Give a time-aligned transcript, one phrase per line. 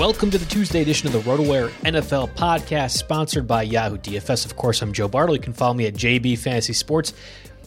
[0.00, 4.46] Welcome to the Tuesday edition of the RotoWire NFL podcast, sponsored by Yahoo DFS.
[4.46, 5.36] Of course, I'm Joe Bartle.
[5.36, 7.12] You can follow me at JB Fantasy Sports,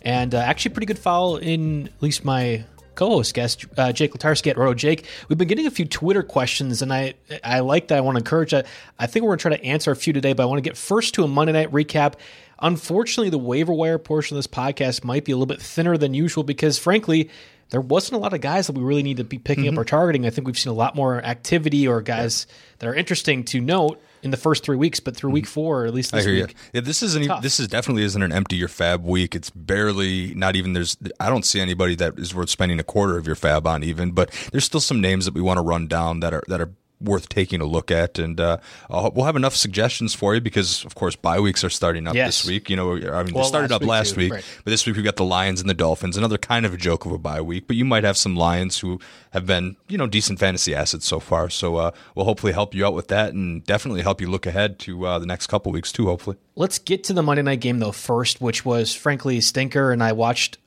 [0.01, 4.49] and uh, actually, pretty good follow in at least my co-host guest uh, Jake Latarski
[4.49, 5.05] at Roto Jake.
[5.29, 7.13] We've been getting a few Twitter questions, and I
[7.43, 7.99] I like that.
[7.99, 8.51] I want to encourage.
[8.51, 8.63] I,
[8.97, 10.67] I think we're going to try to answer a few today, but I want to
[10.67, 12.15] get first to a Monday night recap.
[12.57, 16.15] Unfortunately, the waiver wire portion of this podcast might be a little bit thinner than
[16.15, 17.29] usual because, frankly,
[17.73, 19.73] there wasn't a lot of guys that we really need to be picking Mm-hmm.
[19.77, 20.25] up or targeting.
[20.25, 22.47] I think we've seen a lot more activity or guys
[22.79, 25.85] that are interesting to note in the first three weeks, but through week four, or
[25.87, 26.15] at least Mm-hmm.
[26.15, 26.69] I this hear week, you.
[26.75, 27.25] Yeah, this isn't.
[27.25, 27.41] tough.
[27.41, 29.35] This is definitely isn't an empty your fab week.
[29.35, 30.73] It's barely not even.
[30.73, 30.95] There's.
[31.19, 34.11] I don't see anybody that is worth spending a quarter of your fab on even.
[34.11, 36.71] But there's still some names that we want to run down that are that are
[37.03, 38.57] worth taking a look at, and uh,
[38.89, 42.41] we'll have enough suggestions for you because of course bye weeks are starting up Yes.
[42.43, 42.69] this week.
[42.69, 44.45] You know, I mean Well, they started last up week, last too, week, right.
[44.63, 46.17] but this week we've got the Lions and the Dolphins.
[46.17, 48.79] Another kind of a joke of a bye week, but you might have some Lions
[48.79, 48.99] who
[49.31, 51.49] have been you know decent fantasy assets so far.
[51.49, 54.79] So uh, we'll hopefully help you out with that, and definitely help you look ahead
[54.79, 56.05] to uh, the next couple weeks too.
[56.05, 56.37] Hopefully.
[56.55, 60.01] Let's get to the Monday night game though first, which was frankly a stinker, and
[60.03, 60.57] I watched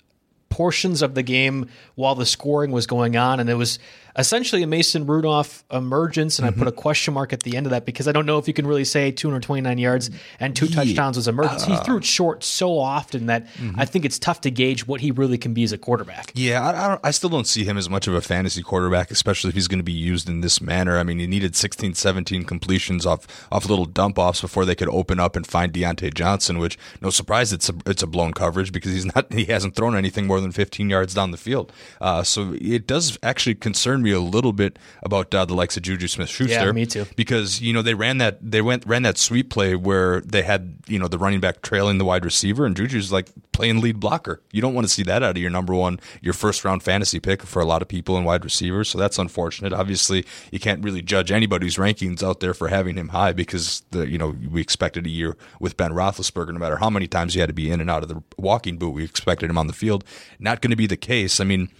[0.49, 3.79] portions of the game while the scoring was going on, and it was
[4.19, 7.71] essentially a Mason Rudolph emergence, and I put a question mark at the end of
[7.71, 10.10] that because I don't know if you can really say 229 yards
[10.41, 11.65] and two touchdowns was emergence.
[11.65, 13.47] he threw it short so often that
[13.77, 16.32] I think it's tough to gauge what he really can be as a quarterback.
[16.34, 19.10] Yeah, I, I, don't, I still don't see him as much of a fantasy quarterback,
[19.10, 20.98] especially if he's going to be used in this manner.
[20.98, 24.89] I mean, he needed 16, 17 completions off off little dump offs before they could
[24.89, 26.59] open up and find Diontae Johnson.
[26.59, 29.97] Which, no surprise, it's a it's a blown coverage because he's not he hasn't thrown
[29.97, 31.72] anything more than 15 yards down the field.
[32.01, 35.83] Uh, so it does actually concern me a little bit about uh, the likes of
[35.83, 36.67] Juju Smith Schuster.
[36.67, 37.07] Yeah, me too.
[37.17, 40.79] Because you know they ran that they went ran that sweep play where they had
[40.87, 44.43] you know the running back trailing the wide receiver and Juju's like playing lead blocker.
[44.53, 47.19] You don't want to see that out of your number one, your first round fantasy
[47.19, 48.89] pick for a lot of people in wide receivers.
[48.91, 49.73] So that's unfortunate.
[49.73, 54.09] Obviously, you can't really judge anybody's rankings out there for having him high because the
[54.09, 56.53] you know we expected a year with Ben Roethlisberger.
[56.53, 58.77] No matter how many times he had to be in and out of the walking
[58.77, 60.05] boot, we expected him on the field.
[60.39, 61.41] Not going to be the case.
[61.41, 61.71] I mean.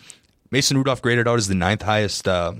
[0.50, 2.54] Mason Rudolph graded out as the ninth highest uh,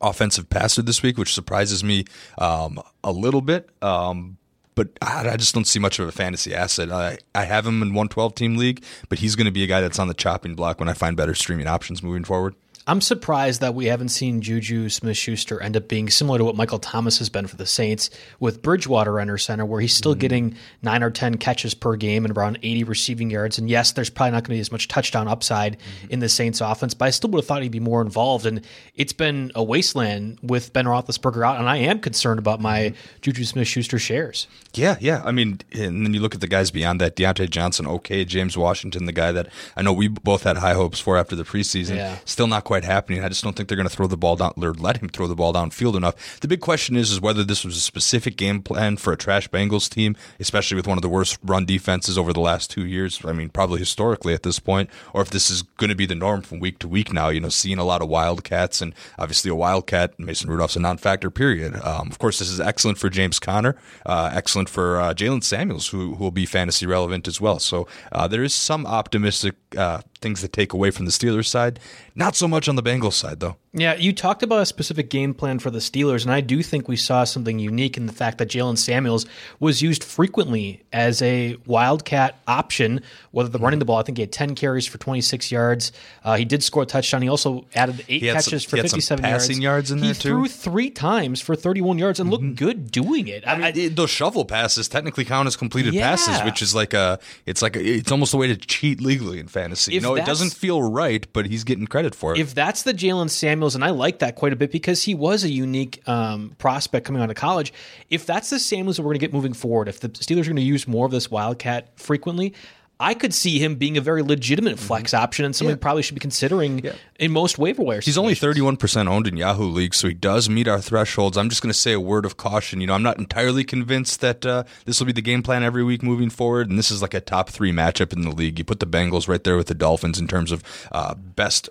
[0.00, 2.04] offensive passer this week, which surprises me
[2.38, 3.68] um, a little bit.
[3.82, 4.36] Um,
[4.74, 6.90] but I, I just don't see much of a fantasy asset.
[6.90, 9.66] I, I have him in one twelve team league, but he's going to be a
[9.66, 12.54] guy that's on the chopping block when I find better streaming options moving forward.
[12.90, 16.56] I'm surprised that we haven't seen Juju Smith Schuster end up being similar to what
[16.56, 18.10] Michael Thomas has been for the Saints
[18.40, 20.18] with Bridgewater under center, where he's still mm-hmm.
[20.18, 23.58] getting nine or 10 catches per game and around 80 receiving yards.
[23.58, 26.10] And yes, there's probably not going to be as much touchdown upside mm-hmm.
[26.10, 28.44] in the Saints offense, but I still would have thought he'd be more involved.
[28.44, 28.66] And
[28.96, 33.18] it's been a wasteland with Ben Roethlisberger out, and I am concerned about my mm-hmm.
[33.20, 34.48] Juju Smith Schuster shares.
[34.74, 35.22] Yeah, yeah.
[35.24, 38.56] I mean, and then you look at the guys beyond that Diontae Johnson, okay, James
[38.56, 41.94] Washington, the guy that I know we both had high hopes for after the preseason.
[41.94, 42.18] Yeah.
[42.24, 43.22] Still not quite happening.
[43.22, 45.26] I just don't think they're going to throw the ball down or let him throw
[45.26, 46.40] the ball downfield enough.
[46.40, 49.48] The big question is is whether this was a specific game plan for a trash
[49.48, 53.20] Bengals team, especially with one of the worst run defenses over the last two years.
[53.24, 56.14] I mean, probably historically at this point, or if this is going to be the
[56.14, 57.28] norm from week to week now.
[57.28, 61.30] You know, seeing a lot of wildcats and obviously a wildcat, Mason Rudolph's a non-factor.
[61.30, 61.74] Period.
[61.84, 65.88] Um, of course, this is excellent for James Conner, uh, excellent for uh, Jaylen Samuels,
[65.88, 67.58] who, who will be fantasy relevant as well.
[67.58, 71.78] So uh, there is some optimistic uh, things to take away from the Steelers side.
[72.14, 73.56] Not so much on the Bengals side, though.
[73.72, 76.88] Yeah, you talked about a specific game plan for the Steelers, and I do think
[76.88, 79.26] we saw something unique in the fact that Jaylen Samuels
[79.60, 83.00] was used frequently as a wildcat option,
[83.30, 83.98] whether the running the ball.
[83.98, 85.92] I think he had 10 carries for 26 yards.
[86.24, 87.22] Uh, he did score a touchdown.
[87.22, 89.90] He also added eight catches some, for 57 passing yards.
[89.90, 90.20] yards in he there, too.
[90.20, 92.54] threw three times for 31 yards and looked mm-hmm.
[92.54, 93.46] good doing it.
[93.46, 96.10] I, I mean, those shovel passes technically count as completed yeah.
[96.10, 99.38] passes, which is like a, it's like a, it's almost a way to cheat legally
[99.38, 99.94] in fantasy.
[99.94, 102.40] If you know, it doesn't feel right, but he's getting credit for it.
[102.40, 105.44] If that's the Jaylen Samuels, and I like that quite a bit because he was
[105.44, 107.72] a unique um, prospect coming out of college.
[108.08, 110.44] If that's the Samuels that we're going to get moving forward, if the Steelers are
[110.44, 112.54] going to use more of this Wildcat frequently,
[113.00, 114.86] I could see him being a very legitimate mm-hmm.
[114.86, 115.22] flex mm-hmm.
[115.22, 115.80] option and something yeah.
[115.80, 116.92] probably should be considering yeah.
[117.18, 118.04] in most waiver wires.
[118.04, 121.38] He's only 31% owned in Yahoo League, so he does meet our thresholds.
[121.38, 122.82] I'm just going to say a word of caution.
[122.82, 125.82] You know, I'm not entirely convinced that uh, this will be the game plan every
[125.82, 128.58] week moving forward, and this is like a top three matchup in the league.
[128.58, 131.70] You put the Bengals right there with the Dolphins in terms of uh, best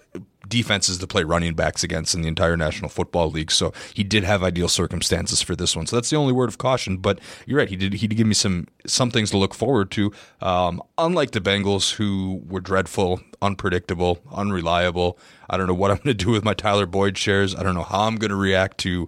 [0.50, 3.52] defenses to play running backs against in the entire National Football League.
[3.52, 5.86] So he did have ideal circumstances for this one.
[5.86, 6.98] So that's the only word of caution.
[6.98, 7.70] But you're right.
[7.70, 7.94] He did.
[7.94, 10.12] He did give me some some things to look forward to.
[10.42, 15.18] Um, unlike the Bengals, who were dreadful, unpredictable, unreliable.
[15.50, 17.56] I don't know what I'm going to do with my Tyler Boyd shares.
[17.56, 19.08] I don't know how I'm going to react to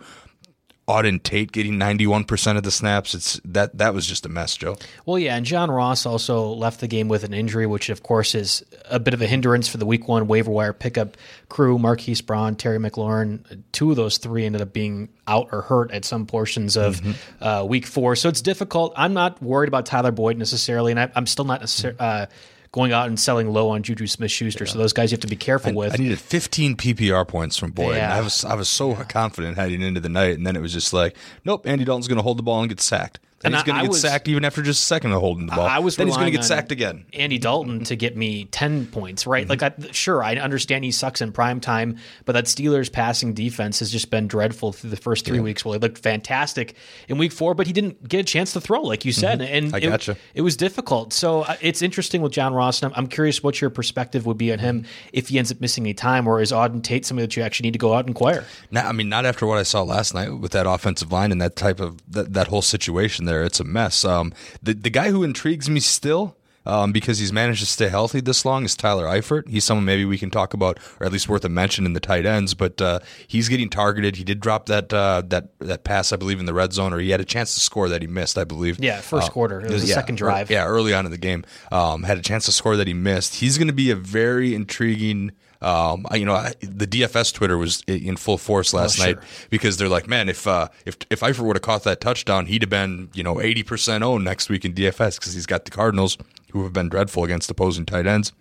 [0.92, 3.16] Auden Tate getting 91% of the snaps.
[3.16, 4.76] It's that that was just a mess, Joe.
[5.06, 8.36] Well, yeah, and John Ross also left the game with an injury, which of course
[8.36, 11.16] is a bit of a hindrance for the week one waiver wire pickup
[11.48, 11.80] crew.
[11.80, 16.04] Marquise Brown, Terry McLaurin, two of those three ended up being out or hurt at
[16.04, 17.44] some portions of mm-hmm.
[17.44, 18.18] uh, week four.
[18.18, 18.92] So it's difficult.
[18.98, 22.00] I'm not worried about Tyler Boyd necessarily, and I, am still not necessarily.
[22.00, 22.26] Uh,
[22.72, 24.66] going out and selling low on Juju Smith Schuster.
[24.66, 24.72] Yeah.
[24.72, 25.94] So those guys you have to be careful I, with.
[25.94, 27.98] I needed 15 PPR points from Boyd.
[27.98, 28.16] Yeah.
[28.16, 30.94] I was I was so confident heading into the night, and then it was just
[30.94, 31.16] like,
[31.46, 33.20] nope, Andy Dalton's going to hold the ball and get sacked.
[33.44, 35.56] And, he's going to get was, sacked even after just a second of holding the
[35.56, 35.66] ball.
[35.66, 37.06] I was then he's going to get sacked again.
[37.14, 39.48] Andy Dalton to get me ten points, right?
[39.48, 39.62] Mm-hmm.
[39.62, 43.80] Like, I, sure, I understand he sucks in prime time, but that Steelers passing defense
[43.80, 45.44] has just been dreadful through the first three yeah.
[45.44, 45.66] weeks.
[45.66, 46.76] Well, he looked fantastic
[47.08, 49.54] in week four, but he didn't get a chance to throw, like you said, mm-hmm.
[49.54, 50.18] and I it, gotcha.
[50.34, 51.14] it was difficult.
[51.14, 52.82] So uh, it's interesting with John Ross.
[52.82, 55.60] And I'm, I'm, curious what your perspective would be on him if he ends up
[55.60, 58.00] missing any time, or is Auden Tate somebody that you actually need to go out
[58.00, 58.46] and inquire?
[58.70, 61.42] Now, I mean, not after what I saw last night with that offensive line and
[61.42, 63.44] that type of that, that whole situation there.
[63.44, 64.04] It's a mess.
[64.06, 66.36] Um, the the guy who intrigues me still.
[66.64, 69.50] Um, because he's managed to stay healthy this long is Tyler Eifert.
[69.50, 72.00] He's someone maybe we can talk about, or at least worth a mention in the
[72.00, 72.54] tight ends.
[72.54, 74.16] But uh, he's getting targeted.
[74.16, 77.00] He did drop that uh, that that pass, I believe, in the red zone, or
[77.00, 78.78] he had a chance to score that he missed, I believe.
[78.78, 79.60] Yeah, first uh, quarter.
[79.60, 80.52] It was yeah, second drive.
[80.52, 83.34] yeah, early on in the game, um, had a chance to score that he missed.
[83.38, 87.84] He's going to be a very intriguing um, you know, I, the DFS Twitter was
[87.88, 89.16] in full force last oh, sure.
[89.16, 92.48] night because they're like, man, if uh, if if Eifert would have caught that touchdown,
[92.48, 95.66] he'd have been you know eighty percent owned next week in DFS because he's got
[95.66, 96.18] the Cardinals
[96.52, 98.34] who have been dreadful against opposing tight ends.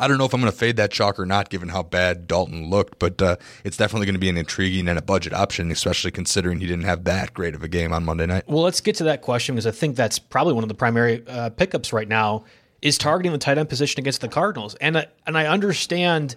[0.00, 2.26] I don't know if I'm going to fade that chalk or not, given how bad
[2.26, 5.70] Dalton looked, but uh, it's definitely going to be an intriguing and a budget option,
[5.70, 8.44] especially considering he didn't have that great of a game on Monday night.
[8.48, 11.22] Well, let's get to that question because I think that's probably one of the primary
[11.28, 12.44] uh, pickups right now
[12.82, 14.74] is targeting the tight end position against the Cardinals.
[14.76, 16.36] And I, and I understand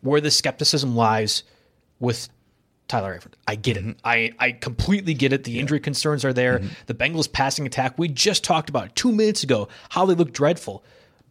[0.00, 1.44] where the skepticism lies
[2.00, 2.28] with
[2.88, 3.32] Tyler Eifert.
[3.46, 3.84] I get it.
[3.84, 3.98] Mm-hmm.
[4.04, 5.44] I, I completely get it.
[5.44, 5.60] The yeah.
[5.60, 6.58] injury concerns are there.
[6.58, 6.68] Mm-hmm.
[6.86, 10.32] The Bengals passing attack, we just talked about it two minutes ago, how they look
[10.32, 10.84] dreadful.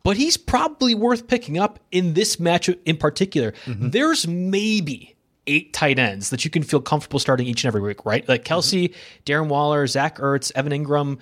[0.03, 3.53] But he's probably worth picking up in this matchup in particular.
[3.65, 3.89] Mm-hmm.
[3.91, 5.15] There's maybe
[5.45, 8.27] eight tight ends that you can feel comfortable starting each and every week, right?
[8.27, 9.23] Like Kelce, mm-hmm.
[9.25, 11.19] Darren Waller, Zach Ertz, Evan Engram.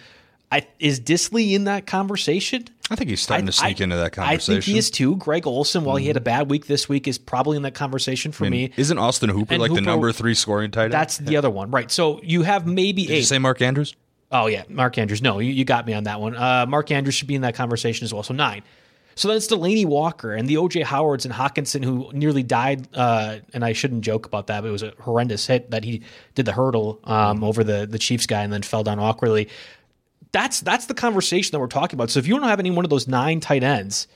[0.51, 2.65] I, is Dissly in that conversation?
[2.91, 4.53] I think he's starting to sneak into that conversation.
[4.53, 5.15] I think he is too.
[5.15, 6.01] Greg Olsen, while mm-hmm.
[6.01, 8.69] he had a bad week this week, is probably in that conversation for I mean,
[8.69, 8.73] me.
[8.75, 10.93] Isn't Austin Hooper and like Hooper, the number three scoring tight end?
[10.93, 11.89] That's the other one, right?
[11.89, 13.17] So you have maybe Did eight.
[13.19, 13.95] You say Mark Andrews?
[14.29, 15.21] Oh yeah, Mark Andrews.
[15.21, 16.35] No, you, you got me on that one.
[16.35, 18.23] Uh, Mark Andrews should be in that conversation as well.
[18.23, 18.61] So nine.
[19.15, 22.87] So then it's Delanie Walker and the OJ Howards and Hockenson who nearly died.
[22.93, 26.01] Uh, and I shouldn't joke about that, but it was a horrendous hit that he
[26.35, 29.49] did the hurdle um, over the the Chiefs guy and then fell down awkwardly.
[30.31, 32.09] That's that's the conversation that we're talking about.
[32.09, 34.07] So if you don't have any one of those nine tight ends,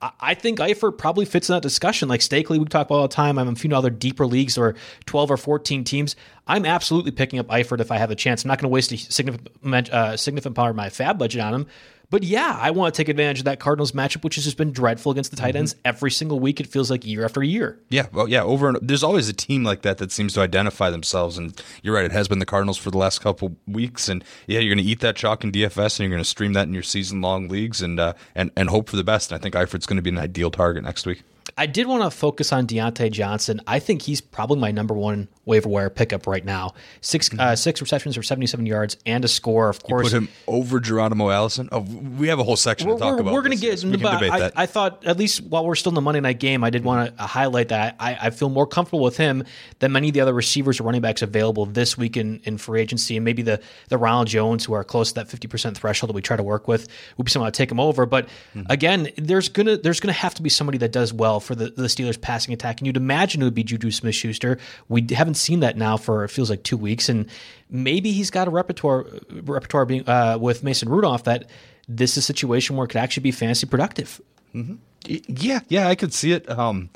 [0.00, 2.08] I, I think Eifert probably fits in that discussion.
[2.08, 3.38] Like Stakely, we talk about all the time.
[3.38, 4.74] I'm a few other deeper leagues or
[5.06, 6.16] 12 or 14 teams.
[6.46, 8.44] I'm absolutely picking up Eifert if I have a chance.
[8.44, 11.54] I'm not going to waste a significant, uh, significant part of my fab budget on
[11.54, 11.66] him.
[12.14, 14.70] But yeah, I want to take advantage of that Cardinals matchup, which has just been
[14.70, 15.58] dreadful against the tight mm-hmm.
[15.58, 16.60] ends every single week.
[16.60, 17.80] It feels like year after year.
[17.88, 18.44] Yeah, well, yeah.
[18.44, 21.92] Over and there's always a team like that that seems to identify themselves, and you're
[21.92, 22.04] right.
[22.04, 24.88] It has been the Cardinals for the last couple weeks, and yeah, you're going to
[24.88, 27.48] eat that chalk in DFS, and you're going to stream that in your season long
[27.48, 29.32] leagues, and uh, and and hope for the best.
[29.32, 31.24] And I think Eifert's going to be an ideal target next week.
[31.56, 33.60] I did want to focus on Diontae Johnson.
[33.66, 36.74] I think he's probably my number one waiver wire pickup right now.
[37.00, 37.54] 6 uh, mm-hmm.
[37.54, 39.68] six receptions for seventy seven yards and a score.
[39.68, 41.68] Of course, you put him over Geronimo Allison.
[41.70, 43.34] Oh, we have a whole section we're, to talk we're, about.
[43.34, 45.94] We're going to get into but I, I, thought at least while we're still in
[45.94, 49.00] the Monday night game, I did want to highlight that I, I, feel more comfortable
[49.00, 49.44] with him
[49.78, 52.80] than many of the other receivers or running backs available this week in, in free
[52.80, 56.08] agency, and maybe the the Ronald Jones who are close to that fifty percent threshold
[56.08, 58.06] that we try to work with would be someone to take him over.
[58.06, 58.62] But mm-hmm.
[58.70, 61.84] again, there's gonna there's gonna have to be somebody that does well for the, the
[61.84, 64.58] Steelers passing attack, and you'd imagine it would be Juju Smith Schuster.
[64.88, 67.26] We haven't seen that now for it feels like two weeks, and
[67.70, 71.48] maybe he's got a repertoire repertoire being uh, with Mason Rudolph that
[71.88, 74.20] this is a situation where it could actually be fantasy productive.
[74.54, 74.74] Mm-hmm.
[75.06, 76.48] Yeah, yeah, I could see it.
[76.48, 76.90] Um,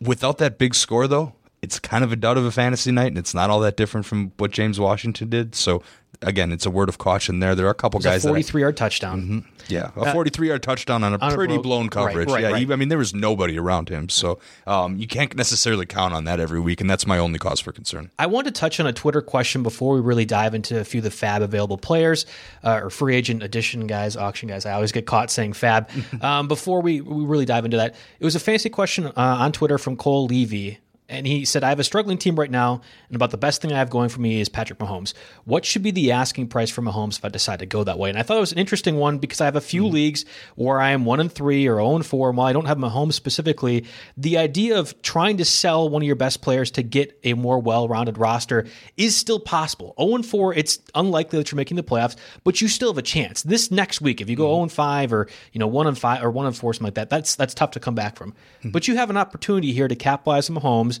[0.00, 3.18] without that big score, though, it's kind of a dud of a fantasy night, and
[3.18, 5.54] it's not all that different from what James Washington did.
[5.54, 5.82] So
[6.22, 7.54] again, it's a word of caution there.
[7.54, 8.24] There are a couple guys.
[8.24, 9.22] A Forty-three yard touchdown.
[9.22, 9.38] Mm-hmm.
[9.68, 12.28] Yeah, a uh, forty-three yard touchdown on a on pretty a blown coverage.
[12.28, 12.66] Right, right, yeah, right.
[12.66, 16.24] He, I mean, there was nobody around him, so um, you can't necessarily count on
[16.24, 18.10] that every week, and that's my only cause for concern.
[18.18, 20.98] I want to touch on a Twitter question before we really dive into a few
[20.98, 22.26] of the Fab available players
[22.64, 24.66] uh, or free agent addition guys, auction guys.
[24.66, 25.88] I always get caught saying Fab.
[26.20, 29.52] um, before we, we really dive into that, it was a fancy question uh, on
[29.52, 30.78] Twitter from Cole Levy
[31.12, 33.70] and he said, I have a struggling team right now, and about the best thing
[33.70, 35.12] I have going for me is Patrick Mahomes.
[35.44, 38.08] What should be the asking price for Mahomes if I decide to go that way?
[38.08, 39.94] And I thought it was an interesting one because I have a few mm-hmm.
[39.94, 40.24] leagues
[40.56, 42.78] where I am one and three or 0 and four, and while I don't have
[42.78, 43.84] Mahomes specifically,
[44.16, 47.58] the idea of trying to sell one of your best players to get a more
[47.58, 48.66] well-rounded roster
[48.96, 49.94] is still possible.
[50.00, 53.02] 0 and four, it's unlikely that you're making the playoffs, but you still have a
[53.02, 53.42] chance.
[53.42, 54.54] This next week, if you go mm-hmm.
[54.54, 56.94] 0 and five or you know one and five or one and four, something like
[56.94, 58.32] that, that's that's tough to come back from.
[58.32, 58.70] Mm-hmm.
[58.70, 61.00] But you have an opportunity here to capitalize on Mahomes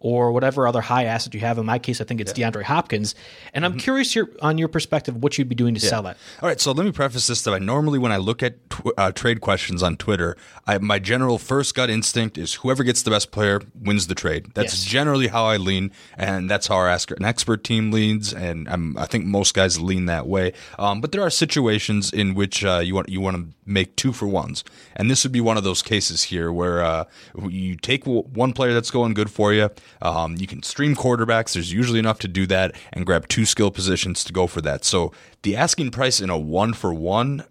[0.00, 1.58] or whatever other high asset you have.
[1.58, 2.50] In my case, I think it's yeah.
[2.50, 3.14] DeAndre Hopkins.
[3.54, 3.78] And I'm mm-hmm.
[3.78, 5.88] curious your, on your perspective, what you'd be doing to yeah.
[5.88, 6.16] sell that.
[6.42, 8.92] All right, so let me preface this that I normally, when I look at tw-
[8.96, 10.36] uh, trade questions on Twitter,
[10.66, 14.48] I, my general first gut instinct is whoever gets the best player wins the trade.
[14.54, 14.84] That's yes.
[14.84, 18.96] generally how I lean, and that's how our Ask an Expert team leans, and I'm,
[18.98, 20.52] i think most guys lean that way.
[20.78, 24.12] Um, but there are situations in which uh, you want you want to make two
[24.12, 27.04] for ones, and this would be one of those cases here where uh,
[27.48, 29.70] you take one player that's going good for you.
[30.02, 31.54] Um, you can stream quarterbacks.
[31.54, 34.84] There's usually enough to do that and grab two skill positions to go for that.
[34.84, 35.12] So
[35.42, 37.44] the asking price in a one for one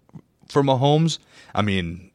[0.48, 1.18] for Mahomes,
[1.54, 2.10] I mean,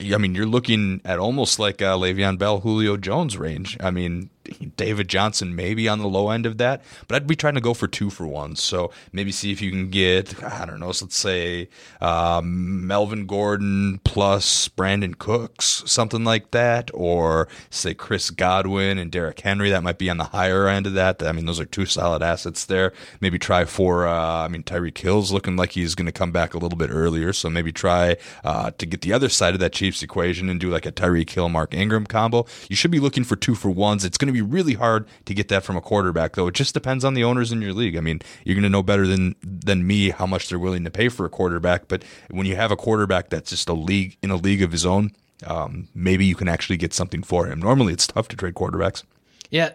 [0.00, 3.76] I mean, you're looking at almost like a Le'Veon Bell, Julio Jones range.
[3.80, 4.30] I mean,
[4.76, 7.74] David Johnson maybe on the low end of that, but I'd be trying to go
[7.74, 8.56] for two for one.
[8.56, 11.68] So maybe see if you can get I don't know, so let's say
[12.00, 19.40] um, Melvin Gordon plus Brandin Cooks, something like that, or say Chris Godwin and Derrick
[19.40, 19.70] Henry.
[19.70, 21.22] That might be on the higher end of that.
[21.22, 22.92] I mean, those are two solid assets there.
[23.20, 26.54] Maybe try for uh, I mean Tyreek Hill's looking like he's going to come back
[26.54, 29.72] a little bit earlier, so maybe try uh, to get the other side of that
[29.72, 32.46] Chiefs equation and do like a Tyreek Hill Mark Ingram combo.
[32.68, 34.04] You should be looking for two for ones.
[34.04, 36.46] It's going to be be really hard to get that from a quarterback, though.
[36.46, 37.96] It just depends on the owners in your league.
[37.96, 40.90] I mean, you're going to know better than than me how much they're willing to
[40.90, 41.88] pay for a quarterback.
[41.88, 44.86] But when you have a quarterback that's just a league in a league of his
[44.86, 45.12] own,
[45.46, 47.60] um, maybe you can actually get something for him.
[47.60, 49.04] Normally, it's tough to trade quarterbacks.
[49.50, 49.70] Yeah,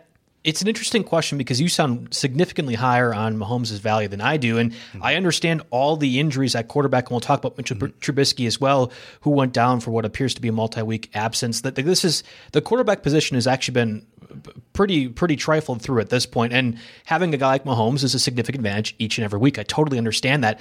[0.46, 4.60] it's an interesting question because you sound significantly higher on Mahomes' value than I do.
[4.60, 5.04] And mm-hmm.
[5.04, 7.98] I understand all the injuries at quarterback, and we'll talk about Mitchell mm-hmm.
[7.98, 8.92] Trubisky as well,
[9.22, 11.62] who went down for what appears to be a multi week absence.
[11.62, 14.06] That this is the quarterback position has actually been
[14.74, 16.54] pretty pretty trifled through at this point.
[16.54, 19.60] And having a guy like Mahomes is a significant advantage each and every week.
[19.60, 20.60] I totally understand that.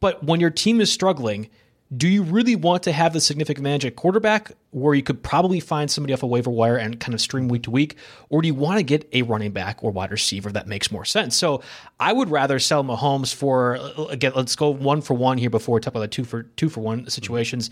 [0.00, 1.48] But when your team is struggling,
[1.94, 5.60] do you really want to have the significant advantage at quarterback where you could probably
[5.60, 7.96] find somebody off a waiver wire and kind of stream week to week?
[8.30, 11.04] Or do you want to get a running back or wide receiver that makes more
[11.04, 11.36] sense?
[11.36, 11.62] So
[12.00, 13.78] I would rather sell Mahomes for,
[14.08, 16.70] again, let's go one for one here before we talk about the two for two
[16.70, 17.68] for one situations.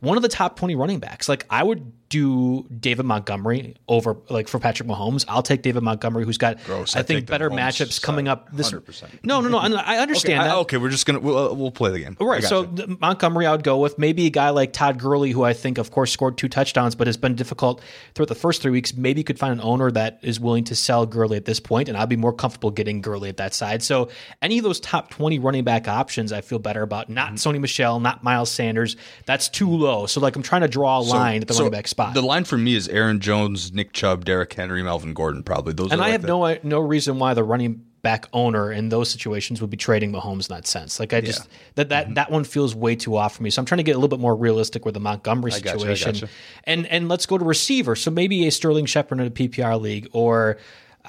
[0.00, 1.28] One of the top 20 running backs.
[1.28, 5.24] Like I would do David Montgomery over like for Patrick Mahomes.
[5.28, 6.96] I'll take David Montgomery, who's got Gross.
[6.96, 8.48] I, I think better matchups coming up.
[8.52, 9.24] This 100%.
[9.24, 9.58] no, no, no.
[9.58, 10.54] I understand okay, that.
[10.54, 12.16] I- okay, we're just gonna we'll, uh, we'll play the game.
[12.20, 12.42] Right.
[12.42, 12.66] So.
[13.00, 15.90] Montgomery, I would go with maybe a guy like Todd Gurley, who I think, of
[15.90, 17.82] course, scored two touchdowns, but has been difficult
[18.14, 18.94] throughout the first three weeks.
[18.94, 21.88] Maybe you could find an owner that is willing to sell Gurley at this point,
[21.88, 23.82] and I'd be more comfortable getting Gurley at that side.
[23.82, 24.08] So
[24.42, 27.08] any of those top twenty running back options, I feel better about.
[27.08, 27.36] Not Mm-hmm.
[27.36, 28.96] Sony Michel, not Miles Sanders.
[29.26, 30.06] That's too low.
[30.06, 32.14] So like I'm trying to draw a line at the So running back spot.
[32.14, 35.42] The line for me is Aaron Jones, Nick Chubb, Derrick Henry, Melvin Gordon.
[35.42, 35.92] Probably those.
[35.92, 38.90] and I like have the- no uh, no reason why the running back owner in
[38.90, 41.00] those situations would be trading Mahomes in that sense.
[41.00, 42.14] Like I just that that mm-hmm.
[42.14, 43.50] that one feels way too off for me.
[43.50, 46.28] So I'm trying to get a little bit more realistic with the Montgomery situation.
[46.64, 47.96] And and let's go to receiver.
[47.96, 50.58] So maybe a Sterling Shepard in a PPR league or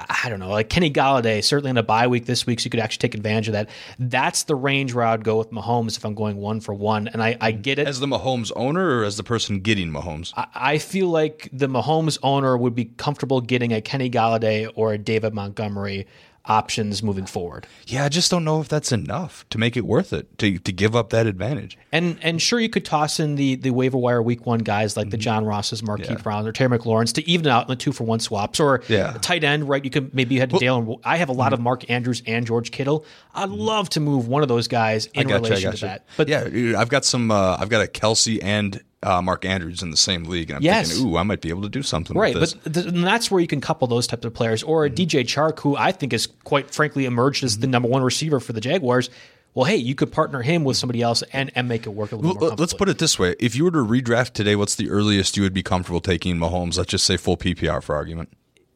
[0.10, 2.70] I don't know, like Kenny Golladay, certainly in a bye week this week, so you
[2.70, 3.70] could actually take advantage of that.
[4.00, 7.08] That's the range where I'd go with Mahomes if I'm going one for one.
[7.10, 7.88] And I, I get it.
[7.88, 10.34] As the Mahomes owner or as the person getting Mahomes?
[10.38, 14.94] I- I feel like the Mahomes owner would be comfortable getting a Kenny Golladay or
[14.94, 16.08] a David Montgomery
[16.46, 17.68] options moving forward.
[17.88, 20.72] yeah, I just don't know if that's enough to make it worth it to to
[20.72, 21.78] give up that advantage.
[21.92, 25.10] And and sure, you could toss in the the waiver wire week one guys like
[25.10, 26.18] the John Rosses, Marquise Mm-hmm.
[26.18, 26.22] Yeah.
[26.24, 29.18] Brown, or Terry McLaurin's to even out in the two for one swaps, or Yeah.
[29.22, 29.84] tight end, right?
[29.84, 31.00] You could maybe you had to Dale.
[31.04, 33.06] I have a lot of Mark Andrews and George Kittle.
[33.36, 35.30] I'd love to move one of those guys in Mm-hmm.
[35.30, 36.06] I gotcha, I relation to that.
[36.18, 37.30] But yeah, I've got some.
[37.32, 40.64] Uh, I've got a Kelce and uh, Mark Andrews in the same league, and I'm
[40.64, 40.90] Yes.
[40.92, 42.54] thinking, ooh, I might be able to do something Right, with this.
[42.54, 45.24] but th- and that's where you can couple those types of players, or a DJ
[45.24, 47.72] Chark, who I think is quite frankly emerged as the Mm-hmm.
[47.72, 49.10] number one receiver for the Jaguars.
[49.56, 52.16] Well, hey, you could partner him with somebody else and, and make it work a
[52.16, 52.56] little more.
[52.58, 55.44] Let's put it this way: if you were to redraft today, what's the earliest you
[55.44, 56.78] would be comfortable taking Mahomes?
[56.78, 58.30] Let's just say full PPR for argument.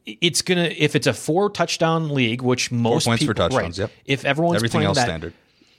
[0.06, 3.92] it's gonna if it's a four touchdown league, which most points for touchdowns, right, yep.
[4.06, 5.34] If everyone's Everything playing else that, standard.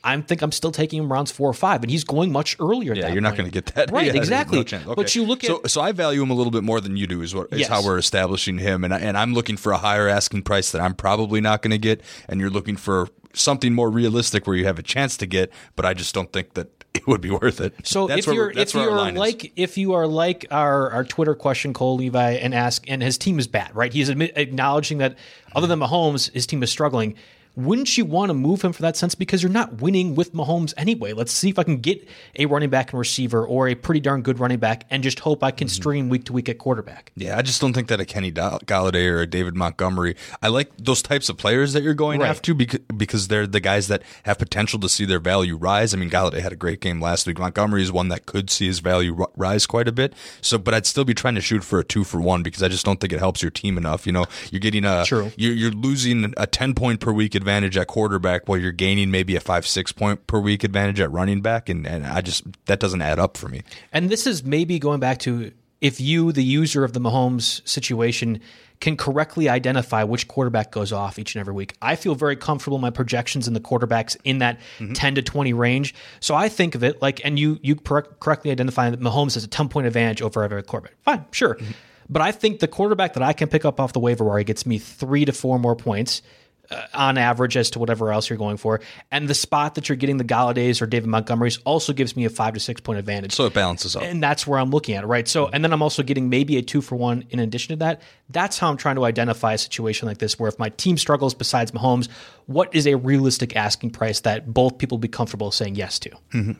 [0.04, 2.94] I think I'm still taking him rounds four or five, and he's going much earlier.
[2.94, 3.90] Yeah, that you're not going to get that.
[3.90, 4.06] right?
[4.14, 4.58] Yeah, exactly.
[4.58, 4.84] no chance.
[4.84, 7.06] But you look at so, so I value him a little bit more than you
[7.06, 7.22] do.
[7.22, 7.68] Is what is Yes.
[7.68, 10.80] how we're establishing him, and I, and I'm looking for a higher asking price that
[10.82, 14.64] I'm probably not going to get, and you're looking for something more realistic where you
[14.64, 17.60] have a chance to get, but I just don't think that it would be worth
[17.60, 17.74] it.
[17.84, 19.18] So that's if you're if you're line is.
[19.18, 23.18] like if you are like our our Twitter question Cole Levi and ask and his
[23.18, 23.92] team is bad, right?
[23.92, 25.16] He's admit, acknowledging that
[25.56, 27.16] other than Mahomes, his team is struggling.
[27.56, 30.74] Wouldn't you want to move him for that sense because you're not winning with Mahomes
[30.76, 31.12] anyway?
[31.12, 34.22] Let's see if I can get a running back and receiver or a pretty darn
[34.22, 35.72] good running back and just hope I can Mm-hmm.
[35.74, 37.12] stream week to week at quarterback.
[37.16, 40.16] Yeah, I just don't think that a Kenny Golladay or a David Montgomery.
[40.42, 42.28] I like those types of players that you're going Right.
[42.30, 45.94] after because, because they're the guys that have potential to see their value rise.
[45.94, 47.38] I mean, Golladay had a great game last week.
[47.38, 50.12] Montgomery is one that could see his value rise quite a bit.
[50.40, 52.68] So, but I'd still be trying to shoot for a two for one because I
[52.68, 54.06] just don't think it helps your team enough.
[54.06, 55.30] You know, you're getting a True.
[55.36, 59.36] You're, you're losing a ten point per week advantage at quarterback while you're gaining maybe
[59.36, 62.80] a five six point per week advantage at running back, and and I just that
[62.80, 63.62] doesn't add up for me.
[63.92, 68.40] And this is maybe going back to if you, the user of the Mahomes situation,
[68.80, 71.76] can correctly identify which quarterback goes off each and every week.
[71.82, 74.94] I feel very comfortable in my projections in the quarterbacks in that mm-hmm.
[74.94, 75.94] 10 to 20 range.
[76.20, 79.48] So I think of it like, and you you correctly identify that Mahomes has a
[79.48, 80.96] 10 point advantage over every quarterback.
[81.02, 81.56] Fine, sure.
[81.56, 81.72] Mm-hmm.
[82.08, 84.66] But I think the quarterback that I can pick up off the waiver wire gets
[84.66, 86.22] me three to four more points
[86.70, 88.80] uh, on average as to whatever else you're going for.
[89.10, 92.30] And the spot that you're getting the Golladays or David Montgomerys also gives me a
[92.30, 93.32] five to six point advantage.
[93.32, 94.02] So it balances out.
[94.04, 95.26] And that's where I'm looking at, right?
[95.28, 98.02] So, and then I'm also getting maybe a two for one in addition to that.
[98.30, 101.34] That's how I'm trying to identify a situation like this where if my team struggles
[101.34, 102.08] besides Mahomes,
[102.46, 106.10] what is a realistic asking price that both people be comfortable saying yes to?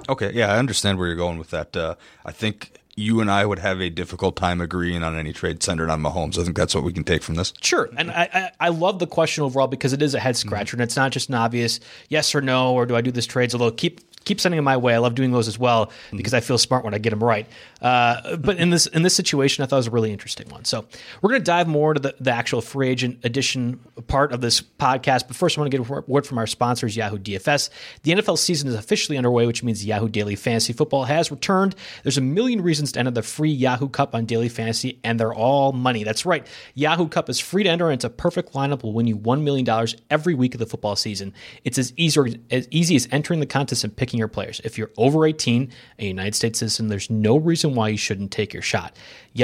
[0.08, 1.76] Okay, yeah, I understand where you're going with that.
[1.76, 5.62] Uh, I think you and I would have a difficult time agreeing on any trade
[5.62, 6.38] centered on Mahomes.
[6.38, 7.52] I think that's what we can take from this.
[7.61, 7.88] Sure.
[7.96, 10.83] And I, I, I love the question overall because it is a head scratcher and
[10.83, 13.54] it's not just an obvious yes or no, or do I do this trades?
[13.54, 14.94] Although keep keep sending them my way.
[14.94, 17.46] I love doing those as well because I feel smart when I get them right.
[17.80, 20.64] Uh, but in this in this situation, I thought it was a really interesting one.
[20.64, 20.87] So
[21.20, 24.60] we're going to dive more into the, the actual free agent edition part of this
[24.60, 25.26] podcast.
[25.28, 27.70] But first, I want to get a word from our sponsors, Yahoo DFS.
[28.02, 31.74] The NFL season is officially underway, which means Yahoo Daily Fantasy Football has returned.
[32.02, 35.34] There's a million reasons to enter the free Yahoo Cup on Daily Fantasy, and they're
[35.34, 36.04] all money.
[36.04, 36.46] That's right.
[36.74, 38.82] Yahoo Cup is free to enter, and it's a perfect lineup.
[38.82, 41.34] Will win you one million dollars every week of the football season.
[41.64, 44.61] It's as easy as easy as entering the contest and picking picking your players.
[44.62, 48.53] If you're over 18, a United States citizen, there's no reason why you shouldn't take
[48.53, 48.96] your shot.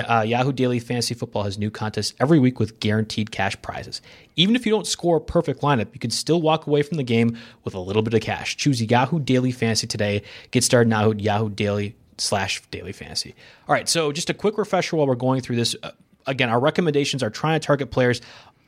[0.09, 4.01] Uh, Yahoo Daily Fantasy Football has new contests every week with guaranteed cash prizes.
[4.37, 7.03] Even if you don't score a perfect lineup, you can still walk away from the
[7.03, 8.57] game with a little bit of cash.
[8.57, 10.23] Choose Yahoo Daily Fantasy today.
[10.53, 13.35] Get started now at Yahoo Daily slash Daily Fantasy.
[13.67, 15.75] All right, so just a quick refresher while we're going through this.
[15.83, 15.91] Uh,
[16.27, 18.21] again, our recommendations are trying to target players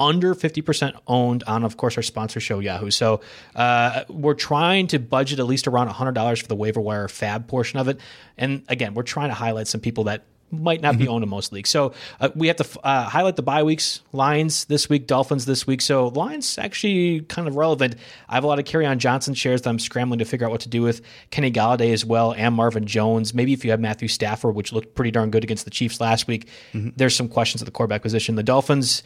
[0.03, 2.91] under 50% owned on, of course, our sponsor show, Yahoo.
[2.91, 3.21] So
[3.55, 7.79] uh, we're trying to budget at least around $100 for the waiver wire fab portion
[7.79, 8.01] of it.
[8.37, 11.51] And again, we're trying to highlight some people that might not be owned in most
[11.51, 11.71] leagues.
[11.71, 14.03] So uh, we have to uh, highlight the bye weeks.
[14.13, 15.81] Lions this week, Dolphins this week.
[15.81, 17.95] So Lions actually kind of relevant.
[18.29, 20.61] I have a lot of Kerryon Johnson shares that I'm scrambling to figure out what
[20.61, 21.01] to do with.
[21.31, 23.33] Kenny Golladay as well, and Marvin Jones.
[23.33, 26.27] Maybe if you have Matthew Stafford, which looked pretty darn good against the Chiefs last
[26.27, 26.49] week,
[26.97, 28.35] there's some questions at the quarterback position.
[28.35, 29.03] The Dolphins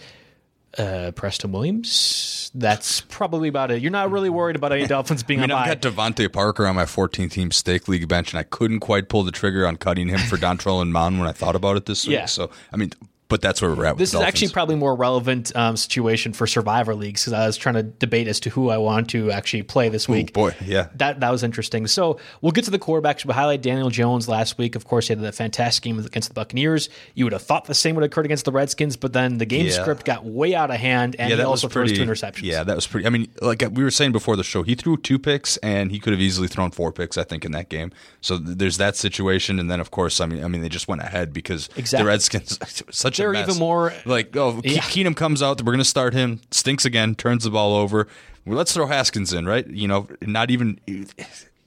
[0.79, 2.51] uh, Preston Williams.
[2.55, 3.83] That's probably about it.
[3.83, 6.67] You're not really worried about any Dolphins being I mean, on I've got DeVante Parker
[6.67, 9.77] on my 14 team stake league bench, and I couldn't quite pull the trigger on
[9.77, 12.15] cutting him for Dontrelle Inman when I thought about it this week.
[12.15, 12.27] Yeah.
[12.27, 12.93] So, I mean,
[13.29, 13.93] but that's where we're at.
[13.95, 14.29] With This is Dolphins.
[14.29, 18.29] actually probably more relevant um, situation for Survivor leagues because I was trying to debate
[18.29, 20.33] as to who I want to actually play this Ooh, week.
[20.33, 20.89] boy, yeah.
[20.95, 21.87] That that was interesting.
[21.87, 23.25] So we'll get to the quarterbacks.
[23.25, 24.77] We highlight Daniel Jones last week.
[24.77, 26.89] Of course, he had that fantastic game against the Buccaneers.
[27.15, 29.47] You would have thought the same would have occurred against the Redskins, but then the
[29.47, 29.73] game Yeah.
[29.73, 32.43] script got way out of hand, and he also throws two interceptions.
[32.43, 33.07] Yeah, that was pretty.
[33.07, 35.99] I mean, like we were saying before the show, he threw two picks, and he
[35.99, 37.19] could have easily thrown four picks.
[37.19, 37.91] I think in that game.
[38.21, 41.01] So there's that situation, and then of course, I mean, I mean, they just went
[41.03, 42.05] ahead because Exactly.
[42.05, 42.59] the Redskins
[42.91, 43.49] such They're a mess.
[43.49, 44.81] even more- like oh, Ke- Yeah.
[44.83, 48.09] Keenum comes out, we're going to start him, stinks again, turns the ball over.
[48.45, 49.67] Well, let's throw Haskins in, right?
[49.67, 50.79] You know, not even.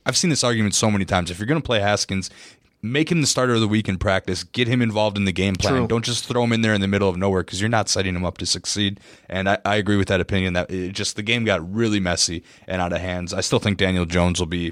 [0.06, 1.30] I've seen this argument so many times.
[1.30, 2.30] If you're going to play Haskins.
[2.82, 4.46] Make him the starter of the week in practice.
[4.46, 5.74] Get him involved in the game plan.
[5.74, 5.88] True.
[5.88, 8.16] Don't just throw him in there in the middle of nowhere because you're not setting
[8.16, 9.02] him up to succeed.
[9.28, 12.42] And I, I agree with that opinion that it just the game got really messy
[12.68, 13.34] and out of hands.
[13.34, 14.72] I still think Daniel Jones will be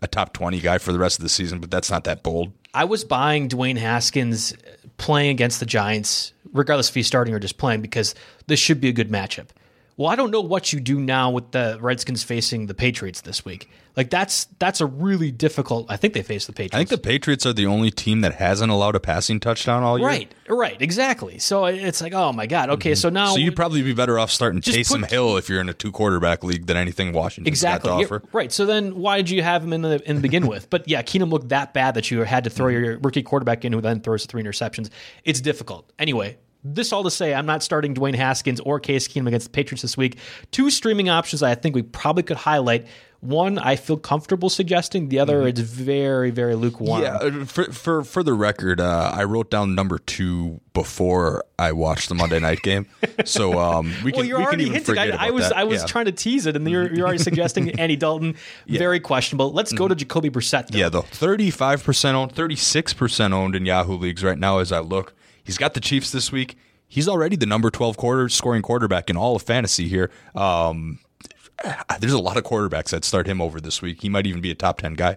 [0.00, 2.50] a top 20 guy for the rest of the season, but that's not that bold.
[2.72, 4.54] I was buying Dwayne Haskins
[4.96, 8.14] playing against the Giants, regardless if he's starting or just playing, because
[8.46, 9.48] this should be a good matchup.
[9.96, 13.44] Well, I don't know what you do now with the Redskins facing the Patriots this
[13.44, 13.70] week.
[13.96, 15.86] Like that's that's a really difficult.
[15.88, 16.74] I think they face the Patriots.
[16.74, 19.96] I think the Patriots are the only team that hasn't allowed a passing touchdown all
[19.96, 20.08] year.
[20.08, 21.38] right, right, exactly.
[21.38, 22.70] So it's like, oh my god.
[22.70, 23.34] Okay, so now Mm-hmm.
[23.34, 25.92] So you'd probably be better off starting Taysom put- Hill if you're in a two
[25.92, 27.88] quarterback league than anything Washington Exactly.
[27.88, 28.22] got to Yeah, offer.
[28.32, 28.50] right.
[28.50, 30.68] So then why did you have him in the in the begin with?
[30.70, 33.72] But yeah, Keenum looked that bad that you had to throw your rookie quarterback in
[33.72, 34.90] who then throws three interceptions.
[35.22, 35.88] It's difficult.
[36.00, 39.50] Anyway, this all to say I'm not starting Dwayne Haskins or Case Keenum against the
[39.50, 40.18] Patriots this week.
[40.50, 42.86] Two streaming options I think we probably could highlight.
[43.20, 45.08] One I feel comfortable suggesting.
[45.08, 47.00] The other it's very very lukewarm.
[47.00, 51.72] Yeah, uh, for, for for the record, uh, I wrote down number two before I
[51.72, 52.86] watched the Monday night game,
[53.24, 54.98] so um, we can well, you're we can already even hinting.
[54.98, 55.56] I, I was that.
[55.56, 55.86] I was Yeah.
[55.86, 58.36] trying to tease it, and you're, you're already suggesting Andy Dalton.
[58.66, 59.52] Very questionable.
[59.52, 60.66] Let's go to Jacoby Brissett.
[60.66, 60.72] Though.
[60.72, 60.76] Mm-hmm.
[60.80, 64.58] Yeah, though thirty-five percent owned, thirty-six percent owned in Yahoo leagues right now.
[64.58, 65.14] As I look,
[65.44, 66.56] he's got the Chiefs this week.
[66.88, 70.10] He's already the number twelve quarter scoring quarterback in all of fantasy here.
[70.34, 70.98] Um,
[72.00, 74.02] there's a lot of quarterbacks that start him over this week.
[74.02, 75.16] He might even be a top ten guy.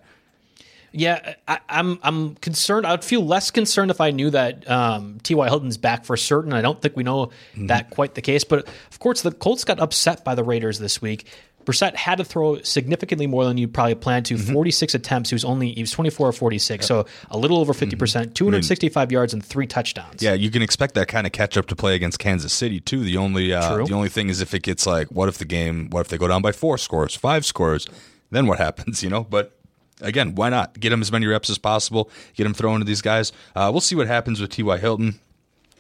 [0.94, 2.88] Yeah, I, I'm I'm concerned.
[2.88, 5.48] I'd feel less concerned if I knew that um, T.Y.
[5.48, 6.54] Hilton's back for certain.
[6.54, 8.44] I don't think we know that quite the case.
[8.44, 11.28] But of course, the Colts got upset by the Raiders this week.
[11.67, 14.36] Brissett had to throw significantly more than you probably planned to.
[14.36, 14.53] Mm-hmm.
[14.53, 15.30] 46 attempts.
[15.32, 18.36] He was only he was 24 or 46, so a little over 50 percent.
[18.36, 20.15] 265 yards and three touchdowns.
[20.15, 20.25] Mm-hmm.
[20.25, 23.03] Yeah, you can expect that kind of catch up to play against Kansas City too.
[23.03, 25.89] The only uh, the only thing is if it gets like, what if the game?
[25.89, 27.86] What if they go down by four scores, five scores?
[28.32, 29.03] Then what happens?
[29.08, 29.53] You know, but.
[29.99, 32.12] Again, why not get him as many reps as possible?
[32.36, 33.32] Get him thrown to these guys.
[33.56, 34.77] Uh, we'll see what happens with T.Y.
[34.77, 35.19] Hilton.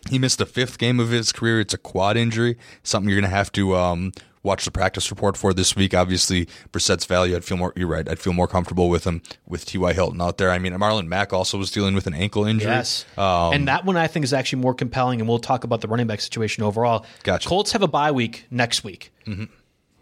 [0.09, 1.59] He missed the fifth game of his career.
[1.59, 5.37] It's a quad injury, something you're going to have to um, watch the practice report
[5.37, 5.93] for this week.
[5.93, 7.73] Obviously, Brissett's value, I'd feel more.
[7.75, 8.07] You're right.
[8.07, 9.93] I'd feel more comfortable with him with T.Y.
[9.93, 10.51] Hilton out there.
[10.51, 12.71] I mean, Marlon Mack also was dealing with an ankle injury.
[12.71, 13.05] Yes.
[13.17, 15.87] Um, and that one I think is actually more compelling, and we'll talk about the
[15.87, 17.05] running back situation overall.
[17.23, 17.45] Gotcha.
[17.45, 17.49] Mm-hmm.
[17.49, 19.11] Colts have a bye week next week.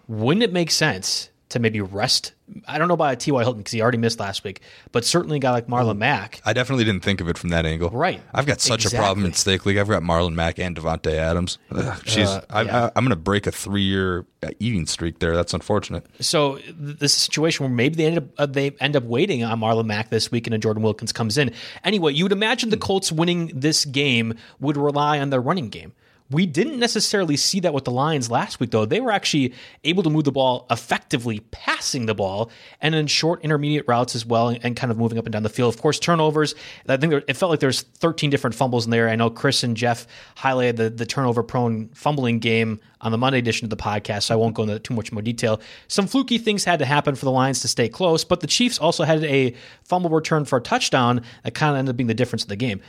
[0.08, 2.34] Wouldn't it make sense to maybe rest?
[2.68, 3.42] I don't know about T.Y.
[3.42, 6.42] Hilton because he already missed last week, but certainly a guy like Marlon Mack.
[6.46, 7.90] I definitely didn't think of it from that angle.
[7.90, 8.22] Right.
[8.36, 9.54] I've got such a problem in Exactly.
[9.54, 9.78] stake league.
[9.78, 11.58] I've got Marlon Mack and Davante Adams.
[11.72, 12.90] Jeez, Uh, I, yeah.
[12.96, 14.26] I'm going to break a three year
[14.60, 15.36] eating streak there.
[15.36, 16.06] That's unfortunate.
[16.20, 19.60] So th- this situation where maybe they end up uh, they end up waiting on
[19.60, 21.52] Marlon Mack this week, and then Jordan Wilkins comes in.
[21.84, 25.94] Anyway, you would imagine the Colts winning this game would rely on their running game.
[26.32, 28.86] We didn't necessarily see that with the Lions last week, though.
[28.86, 32.50] They were actually able to move the ball effectively, passing the ball,
[32.82, 35.50] and in short intermediate routes as well, and kind of moving up and down the
[35.50, 35.72] field.
[35.72, 36.56] Of course, turnovers.
[36.88, 39.08] I think there, it felt like there's 13 different fumbles in there.
[39.08, 43.38] I know Chris and Jeff highlighted the, the turnover prone fumbling game on the Monday
[43.38, 45.62] edition of the podcast, so I won't go into too much more detail.
[45.88, 48.80] Some fluky things had to happen for the Lions to stay close, but the Chiefs
[48.80, 52.16] also had a fumble return for a touchdown that kind of ended up being the
[52.16, 52.82] difference of the game.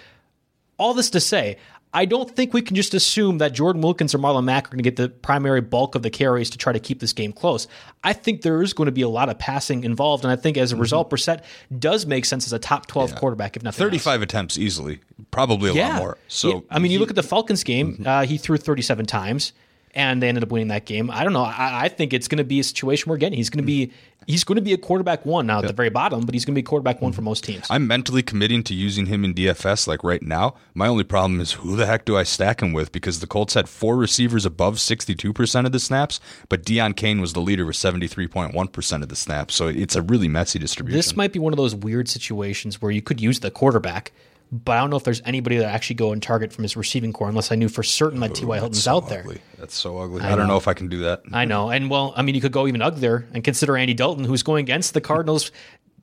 [0.78, 1.58] All this to say,
[1.94, 4.78] I don't think we can just assume that Jordan Wilkins or Marlon Mack are going
[4.78, 7.68] to get the primary bulk of the carries to try to keep this game close.
[8.04, 10.58] I think there is going to be a lot of passing involved, and I think
[10.58, 11.42] as a result, Brissett
[11.78, 13.18] does make sense as a top twelve yeah.
[13.18, 13.84] quarterback, if nothing.
[13.84, 14.24] Thirty-five else.
[14.24, 15.88] attempts easily, probably a yeah.
[15.88, 16.18] lot more.
[16.28, 16.60] So yeah.
[16.70, 18.06] I mean, you look at the Falcons game; mm-hmm.
[18.06, 19.52] uh, he threw thirty-seven times
[19.96, 21.10] and they ended up winning that game.
[21.10, 21.42] I don't know.
[21.42, 23.90] I, I think it's going to be a situation where again he's going to be
[24.26, 26.52] he's going to be a quarterback one now at the very bottom, but he's going
[26.52, 27.66] to be a quarterback one for most teams.
[27.70, 30.54] I'm mentally committing to using him in DFS like right now.
[30.74, 32.92] My only problem is who the heck do I stack him with?
[32.92, 37.32] Because the Colts had four receivers above 62% of the snaps, but Deon Cain was
[37.32, 39.54] the leader with 73.1% of the snaps.
[39.54, 40.98] So it's a really messy distribution.
[40.98, 44.12] This might be one of those weird situations where you could use the quarterback
[44.52, 47.12] but I don't know if there's anybody that actually go and target from his receiving
[47.12, 48.56] corps unless I knew for certain that T.Y.
[48.58, 49.24] Hilton's so out there.
[49.58, 50.22] That's so ugly.
[50.22, 50.54] I, I don't know.
[50.54, 51.22] know if I can do that.
[51.32, 51.70] I know.
[51.70, 54.64] And well, I mean, you could go even uglier and consider Andy Dalton, who's going
[54.64, 55.50] against the Cardinals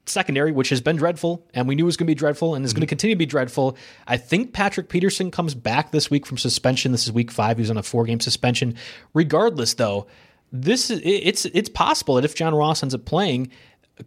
[0.06, 2.66] secondary, which has been dreadful, and we knew it was going to be dreadful and
[2.66, 2.80] is mm-hmm.
[2.80, 3.78] going to continue to be dreadful.
[4.08, 6.92] I think Patrick Peterson comes back this week from suspension.
[6.92, 7.58] This is week five.
[7.58, 8.76] He's on a four game suspension.
[9.14, 10.08] Regardless, though,
[10.52, 13.50] this is it's it's possible that if John Ross ends up playing,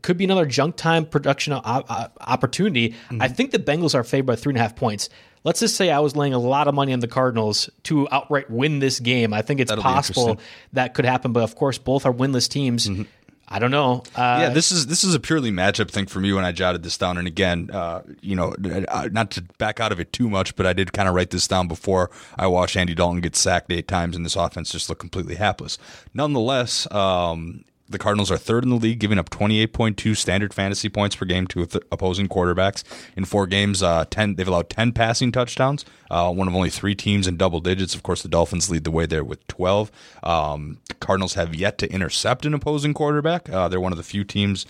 [0.02, 2.90] could be another junk time production opportunity.
[2.90, 3.22] Mm-hmm.
[3.22, 5.08] I think the Bengals are favored by three and a half points.
[5.44, 8.50] Let's just say I was laying a lot of money on the Cardinals to outright
[8.50, 9.32] win this game.
[9.32, 10.40] I think it's That'll possible
[10.72, 12.88] that could happen, but of course, both are winless teams.
[12.88, 13.02] Mm-hmm.
[13.48, 14.02] I don't know.
[14.16, 16.82] Uh, yeah, this is this is a purely matchup thing for me when I jotted
[16.82, 17.16] this down.
[17.16, 18.56] And again, uh, you know,
[18.88, 21.30] uh, not to back out of it too much, but I did kind of write
[21.30, 24.88] this down before I watched Andy Dalton get sacked eight times, and this offense just
[24.88, 25.78] looked completely hapless.
[26.12, 31.16] Nonetheless, um, the Cardinals are third in the league, giving up 28.2 standard fantasy points
[31.16, 32.82] per game to opposing quarterbacks.
[33.16, 35.84] In four games, uh, 10 they've allowed 10 passing touchdowns.
[36.10, 37.94] Uh, one of only three teams in double digits.
[37.94, 39.90] Of course, the Dolphins lead the way there with 12.
[40.22, 43.48] Um, Cardinals have yet to intercept an opposing quarterback.
[43.48, 44.66] Uh, they're one of the few teams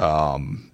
[0.00, 0.70] um,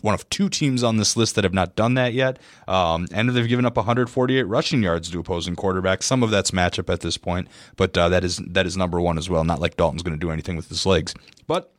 [0.00, 2.38] one of two teams on this list that have not done that yet.
[2.68, 6.04] Um, and they've given up 148 rushing yards to opposing quarterbacks.
[6.04, 9.18] Some of that's matchup at this point, but uh, that is that is number one
[9.18, 9.44] as well.
[9.44, 11.14] Not like Dalton's going to do anything with his legs,
[11.46, 11.72] but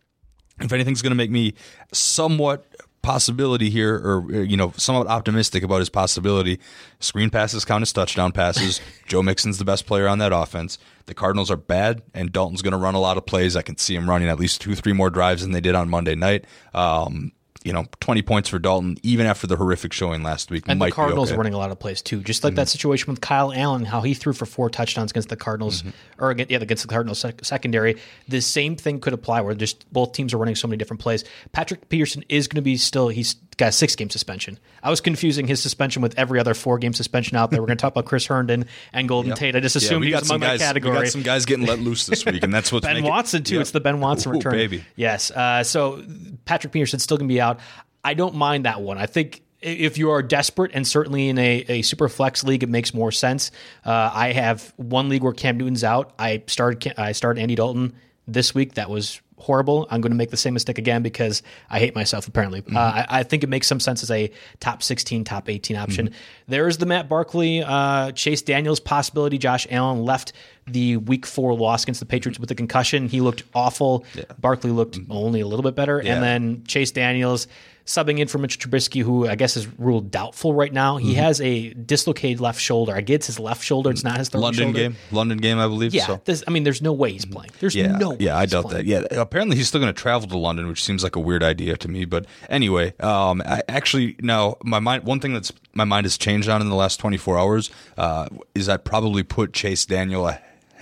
[0.59, 1.53] if anything's going to make me
[1.91, 2.65] somewhat
[3.01, 6.59] possibility here, or you know, somewhat optimistic about his possibility.
[6.99, 8.79] Screen passes count as touchdown passes.
[9.07, 10.77] Joe Mixon's the best player on that offense.
[11.05, 13.55] The Cardinals are bad, and Dalton's going to run a lot of plays.
[13.55, 15.89] I can see him running at least two, three more drives than they did on
[15.89, 16.45] Monday night.
[16.73, 17.31] Um,
[17.63, 20.65] you know, 20 points for Dalton, even after the horrific showing last week.
[20.67, 21.35] And the Cardinals okay.
[21.35, 22.21] are running a lot of plays too.
[22.21, 22.57] Just like mm-hmm.
[22.57, 26.23] that situation with Kyle Allen, how he threw for four touchdowns against the Cardinals, mm-hmm.
[26.23, 27.97] or yeah, against the Cardinals sec- secondary.
[28.27, 31.23] The same thing could apply where just both teams are running so many different plays.
[31.51, 34.59] Patrick Peterson is going to be still, he's got a six game suspension.
[34.83, 37.61] I was confusing his suspension with every other four game suspension out there.
[37.61, 39.37] We're going to talk about Chris Herndon and Golden yep.
[39.37, 39.55] Tate.
[39.55, 40.97] I just assumed yeah, he was among guys, my category.
[40.97, 43.55] We got some guys getting let loose this week, and that's what's Ben Watson too.
[43.55, 43.61] Yep.
[43.61, 44.83] It's the Ben Watson Ooh, return, baby.
[44.95, 45.31] Yes.
[45.31, 46.03] Uh, so
[46.45, 47.59] Patrick Peterson's still going to be out.
[48.03, 48.97] I don't mind that one.
[48.97, 52.69] I think if you are desperate and certainly in a, a super flex league, it
[52.69, 53.51] makes more sense.
[53.85, 56.13] Uh, I have one league where Cam Newton's out.
[56.17, 57.93] I started I started Andy Dalton
[58.27, 58.75] this week.
[58.75, 59.87] That was horrible.
[59.89, 62.27] I'm going to make the same mistake again because I hate myself.
[62.27, 62.77] Apparently, mm-hmm.
[62.77, 66.07] uh, I, I, think it makes some sense as a top 16, top 18 option.
[66.07, 66.15] Mm-hmm.
[66.47, 69.37] There is the Matt Barkley, uh, Chase Daniels possibility.
[69.37, 70.33] Josh Allen left
[70.67, 73.07] the Week Four loss against the Patriots with a concussion.
[73.07, 74.05] He looked awful.
[74.13, 74.25] Yeah.
[74.39, 75.11] Barkley looked mm-hmm.
[75.11, 76.13] only a little bit better, yeah.
[76.13, 77.47] and then Chase Daniels
[77.85, 80.97] subbing in for Mitch Trubisky, who I guess is ruled doubtful right now.
[80.97, 81.21] He mm-hmm.
[81.21, 82.95] has a dislocated left shoulder.
[82.95, 83.91] I get it's his left shoulder.
[83.91, 84.79] It's not his third London shoulder.
[84.79, 85.93] game, London game, I believe.
[85.93, 86.43] Yeah, so.
[86.47, 87.51] I mean, there's no way he's playing.
[87.59, 88.17] There's yeah, no.
[88.19, 88.77] Yeah, I doubt playing.
[88.77, 89.11] that.
[89.11, 91.77] Yeah, apparently he's still going to travel to London, which seems like a weird idea
[91.77, 92.05] to me.
[92.05, 95.03] But anyway, um, I actually now my mind.
[95.03, 98.67] One thing that's my mind has changed on in the last 24 hours uh, is
[98.67, 100.31] I probably put Chase Daniel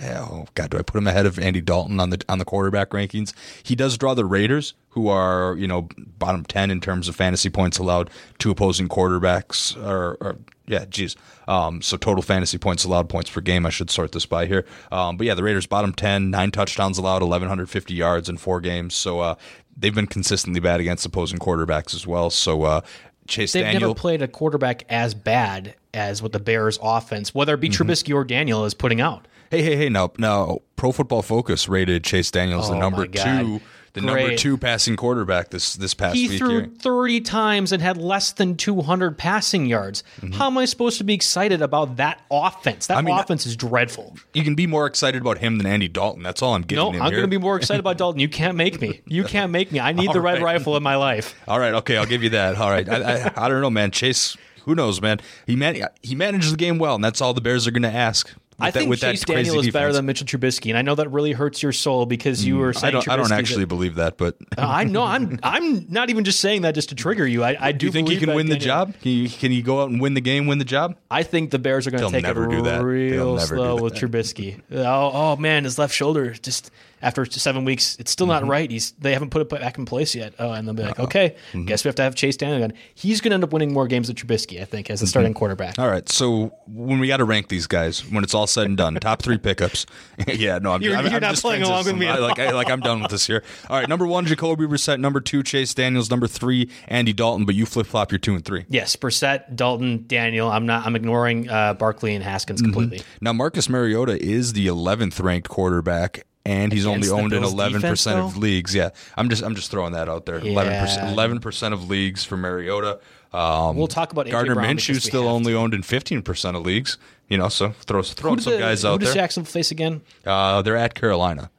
[0.02, 2.90] oh god, do I put him ahead of Andy Dalton on the on the quarterback
[2.90, 3.32] rankings?
[3.62, 7.50] He does draw the Raiders, who are you know bottom ten in terms of fantasy
[7.50, 9.76] points allowed to opposing quarterbacks.
[9.76, 10.36] Or, or
[10.66, 11.16] yeah, geez,
[11.48, 13.66] um, so total fantasy points allowed points per game.
[13.66, 14.64] I should sort this by here.
[14.92, 18.36] Um, but yeah, the Raiders bottom ten, nine touchdowns allowed, eleven hundred fifty yards in
[18.36, 18.94] four games.
[18.94, 19.34] So uh,
[19.76, 22.30] they've been consistently bad against opposing quarterbacks as well.
[22.30, 22.80] So uh,
[23.26, 23.80] Chase They've Daniel.
[23.80, 27.82] never played a quarterback as bad as what the Bears offense, whether it be mm-hmm.
[27.82, 29.26] Trubisky or Daniel, is putting out.
[29.50, 29.88] Hey, hey, hey!
[29.88, 33.60] Now, now, Pro Football Focus rated Chase Daniels oh the number two
[33.92, 36.38] the number two passing quarterback this this past He week.
[36.38, 36.70] threw here.
[36.78, 40.04] 30 times and had less than 200 passing yards.
[40.20, 40.34] Mm-hmm.
[40.34, 42.86] How am I supposed to be excited about that offense?
[42.86, 44.16] That I mean, offense is dreadful.
[44.32, 46.22] You can be more excited about him than Andy Dalton.
[46.22, 46.92] That's all I'm getting.
[46.92, 48.20] No, I'm going to be more excited about Dalton.
[48.20, 49.00] You can't make me.
[49.06, 49.80] You can't make me.
[49.80, 50.54] I need the All red right.
[50.54, 51.34] rifle in my life.
[51.48, 52.56] All right, okay, I'll give you that.
[52.56, 53.90] All right, I, I, I don't know, man.
[53.90, 55.20] Chase, who knows, man?
[55.46, 57.92] He man, he managed the game well, and that's all the Bears are going to
[57.92, 58.32] ask.
[58.60, 61.08] I that- think that Chase Daniel is better than Mitchell Trubisky, and I know that
[61.10, 63.08] really hurts your soul because you were I don't.
[63.08, 65.02] I don't actually a- believe that, but Uh, I know.
[65.02, 65.38] I'm.
[65.42, 67.42] I'm not even just saying that just to trigger you.
[67.44, 67.86] I, I do.
[67.86, 68.92] you think he can that win the job?
[68.94, 70.96] Can he, can he go out and win the game, win the job?
[71.10, 72.82] I think the Bears are going to take never it do that.
[72.82, 74.02] Real never slow with that.
[74.02, 74.60] Trubisky.
[74.72, 76.70] Oh, oh man, his left shoulder just
[77.02, 78.44] after seven weeks, it's still Mm-hmm.
[78.46, 78.70] not right.
[78.70, 80.34] He's they haven't put it back in place yet.
[80.38, 81.04] Oh, and they'll be like, Uh-huh.
[81.04, 81.64] okay, Mm-hmm.
[81.66, 82.76] guess we have to have Chase Daniel again.
[82.94, 85.34] He's going to end up winning more games than Trubisky, I think, as the starting
[85.34, 85.78] quarterback.
[85.78, 88.76] All right, so when we got to rank these guys, when it's all said and
[88.76, 89.86] done, top three pickups.
[90.26, 92.38] yeah, no, I'm, You're- I'm, you're I'm not just playing along with me I, like,
[92.38, 93.42] I, like I'm done with this here.
[93.68, 95.00] All right, number one, Jacoby Brissett.
[95.00, 96.10] Number two, Chase Daniels.
[96.10, 97.44] Number three, Andy Dalton.
[97.46, 98.66] But you flip flop your two and three.
[98.68, 100.50] Yes, Brissett, Dalton, Daniel.
[100.50, 100.84] I'm not.
[100.86, 102.72] I'm ignoring uh, Barkley and Haskins Mm-hmm.
[102.72, 103.06] completely.
[103.20, 107.80] Now, Marcus Mariota is the 11th ranked quarterback, and he's only owned in Bills 11
[107.80, 108.74] defense, percent of leagues.
[108.74, 110.38] Yeah, I'm just I'm just throwing that out there.
[110.38, 110.80] 11 Yeah.
[110.84, 113.00] percent 11 percent of leagues for Mariota.
[113.32, 116.56] Um, We'll talk about Gardner Brown Minshew's because we still only owned in 15 percent
[116.56, 116.98] of leagues.
[117.28, 119.22] You know, so throw throw Who some the- guys who out does there.
[119.22, 120.00] Jacksonville face again?
[120.26, 121.50] Uh, they're at Carolina.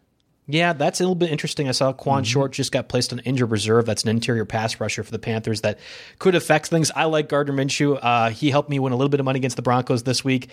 [0.48, 1.70] Yeah, that's a little bit interesting.
[1.70, 2.24] I saw Kawann Mm-hmm.
[2.24, 3.86] Short just got placed on injured reserve.
[3.86, 5.80] That's an interior pass rusher for the Panthers that
[6.20, 6.92] could affect things.
[6.94, 7.98] I like Gardner Minshew.
[8.02, 10.50] Uh, he helped me win a little bit of money against the Broncos this week.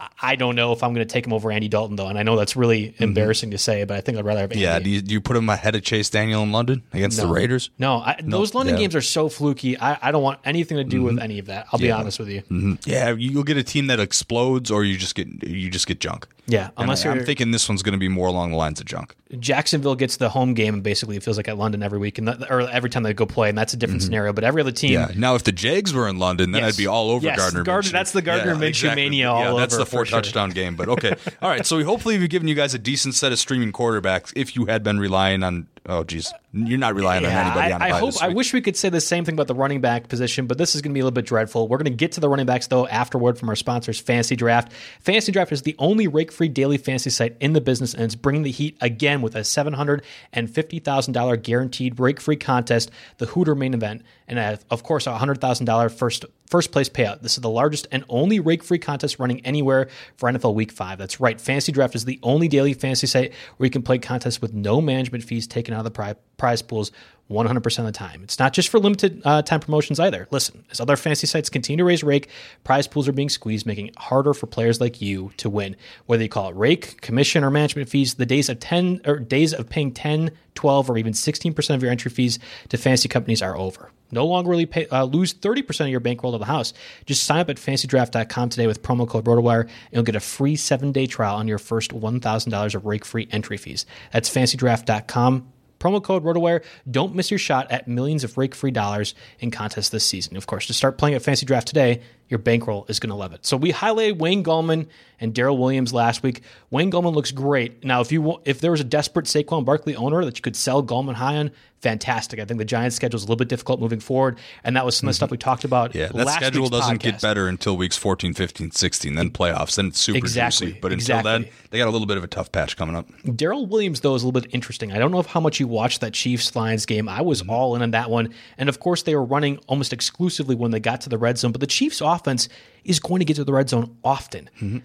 [0.00, 2.18] I- I don't know if I'm going to take him over Andy Dalton though, and
[2.18, 4.64] I know that's really embarrassing to say, but I think I'd rather have Andy.
[4.64, 4.72] Mm-hmm.
[4.74, 7.26] Yeah, do you, do you put him ahead of Chase Daniel in London against the
[7.26, 7.70] Raiders?
[7.78, 8.76] No, I, those London yeah.
[8.78, 8.82] Mm-hmm.
[8.84, 9.78] games are so fluky.
[9.78, 11.66] I, I don't want anything to do with any of that.
[11.72, 12.78] I'll be honest with you.
[12.84, 16.26] Yeah, you'll get a team that explodes, or you just get you just get junk.
[16.46, 18.80] Yeah, unless I, you're I'm thinking this one's going to be more along the lines
[18.80, 19.14] of junk.
[19.38, 22.26] Jacksonville gets the home game, and basically it feels like at London every week, and
[22.26, 24.32] that, or every time they go play, and that's a different scenario.
[24.32, 25.12] But every other team, Mm-hmm.
[25.12, 25.18] Yeah.
[25.20, 26.74] Now, if the Jags were in London, then Yes.
[26.74, 27.62] I'd be all over Yes, Gardner.
[27.62, 27.92] Gardner- Minshew.
[27.92, 30.20] that's the Gardner Minshew mania Yeah, all that's over, the four for sure.
[30.20, 30.76] touchdown game.
[30.76, 31.66] But okay, all right.
[31.66, 34.32] So we hopefully we've given you guys a decent set of streaming quarterbacks.
[34.36, 37.82] If you had been relying on, oh geez, you're not relying on anybody I, on
[37.82, 38.22] a I bye hope.
[38.22, 40.74] I wish we could say the same thing about the running back position, but this
[40.74, 41.68] is going to be a little bit dreadful.
[41.68, 44.72] We're going to get to the running backs though afterward from our sponsors, Fantasy Draft.
[45.00, 48.42] Fantasy Draft is the only rake-free daily fantasy site in the business, and it's bringing
[48.42, 53.26] the heat again with a seven hundred and fifty thousand dollar guaranteed rake-free contest, the
[53.26, 57.22] Hooter main event, and uh, of course a hundred thousand dollar first first place payout.
[57.22, 60.98] This is the largest and only rake-free contest running anywhere for NFL Week Five.
[60.98, 61.40] That's right.
[61.40, 64.80] Fantasy Draft is the only daily fantasy site where you can play contests with no
[64.80, 66.92] management fees taken out of the pri- prize pools
[67.30, 68.22] 100% of the time.
[68.24, 70.26] It's not just for limited uh, time promotions either.
[70.30, 72.28] Listen, as other fantasy sites continue to raise rake,
[72.64, 75.76] prize pools are being squeezed, making it harder for players like you to win.
[76.06, 79.54] Whether you call it rake, commission, or management fees, the days of 10 or days
[79.54, 83.56] of paying 10, 12, or even 16% of your entry fees to fantasy companies are
[83.56, 83.92] over.
[84.10, 86.72] No longer really pay, uh, lose 30% of your bankroll to the house.
[87.06, 90.56] Just sign up at fantasydraft.com today with promo code ROTOWIRE and you'll get a free
[90.56, 93.86] seven day trial on your first $1,000 of rake free entry fees.
[94.12, 95.52] That's fantasydraft.com.
[95.80, 96.62] Promo code ROTOWIRE.
[96.88, 100.36] Don't miss your shot at millions of rake free dollars in contests this season.
[100.36, 103.32] Of course, to start playing at Fantasy Draft today, your bankroll is going to love
[103.34, 103.44] it.
[103.44, 104.86] So we highlighted Wayne Gallman
[105.20, 106.40] and Darrel Williams last week.
[106.70, 107.84] Wayne Gallman looks great.
[107.84, 110.82] Now, if you if there was a desperate Saquon Barkley owner that you could sell
[110.82, 111.50] Gallman high on,
[111.82, 112.38] fantastic.
[112.40, 114.96] I think the Giants' schedule is a little bit difficult moving forward, and that was
[114.96, 115.90] some of the stuff we talked about.
[115.90, 115.98] Mm-hmm.
[115.98, 117.02] Yeah, that last schedule doesn't podcast.
[117.02, 120.80] get better until weeks 14, 15, 16, then playoffs, then it's super Exactly, juicy.
[120.80, 121.30] But exactly.
[121.32, 123.08] until then, they got a little bit of a tough patch coming up.
[123.36, 124.92] Darrel Williams, though, is a little bit interesting.
[124.92, 127.08] I don't know if how much you watched that Chiefs Lions game.
[127.08, 127.50] I was Mm-hmm.
[127.50, 128.34] all in on that one.
[128.58, 131.52] And of course, they were running almost exclusively when they got to the red zone.
[131.52, 132.48] But the Chiefs offense
[132.84, 134.48] is going to get to the red zone often.
[134.60, 134.78] Mm-hmm.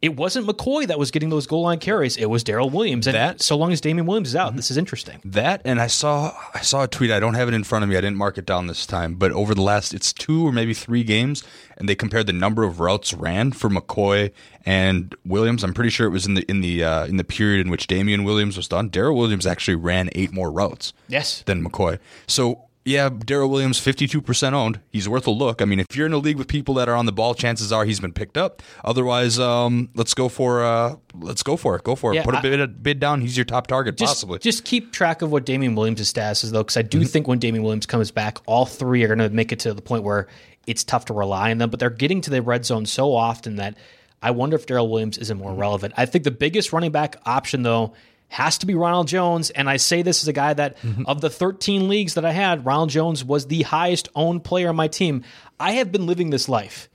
[0.00, 2.16] It wasn't McCoy that was getting those goal line carries.
[2.16, 3.06] It was Darrel Williams.
[3.06, 4.56] And That- so long as Damien Williams is out, Mm-hmm.
[4.56, 5.20] this is interesting.
[5.24, 7.12] That and I saw I saw a tweet.
[7.12, 7.96] I don't have it in front of me.
[7.96, 9.14] I didn't mark it down this time.
[9.14, 11.44] But over the last, it's two or maybe three games,
[11.76, 14.32] and they compared the number of routes ran for McCoy
[14.66, 15.62] and Williams.
[15.62, 17.86] I'm pretty sure it was in the in the uh, in the period in which
[17.86, 18.88] Damien Williams was done.
[18.88, 20.92] Darrel Williams actually ran eight more routes.
[21.06, 21.42] Yes.
[21.46, 22.00] than McCoy.
[22.26, 24.80] So yeah, Darrel Williams, 52% owned.
[24.90, 25.62] He's worth a look.
[25.62, 27.72] I mean, if you're in a league with people that are on the ball, chances
[27.72, 28.62] are he's been picked up.
[28.84, 31.84] Otherwise, um, let's go for uh, let's go for it.
[31.84, 32.16] Go for it.
[32.16, 33.20] Yeah, Put a I- bid, a bid down.
[33.20, 34.38] He's your top target, Just, possibly.
[34.40, 36.88] just keep track of what Damien Williams' status is, though, because I Mm-hmm.
[37.00, 39.74] do think when Damien Williams comes back, all three are going to make it to
[39.74, 40.26] the point where
[40.66, 41.70] it's tough to rely on them.
[41.70, 43.76] But they're getting to the red zone so often that
[44.22, 45.46] I wonder if Darrel Williams isn't Mm-hmm.
[45.48, 45.94] more relevant.
[45.96, 47.92] I think the biggest running back option, though,
[48.32, 49.50] has to be Ronald Jones.
[49.50, 51.04] And I say this as a guy that, Mm-hmm.
[51.06, 54.76] of the 13 leagues that I had, Ronald Jones was the highest owned player on
[54.76, 55.22] my team.
[55.60, 56.88] I have been living this life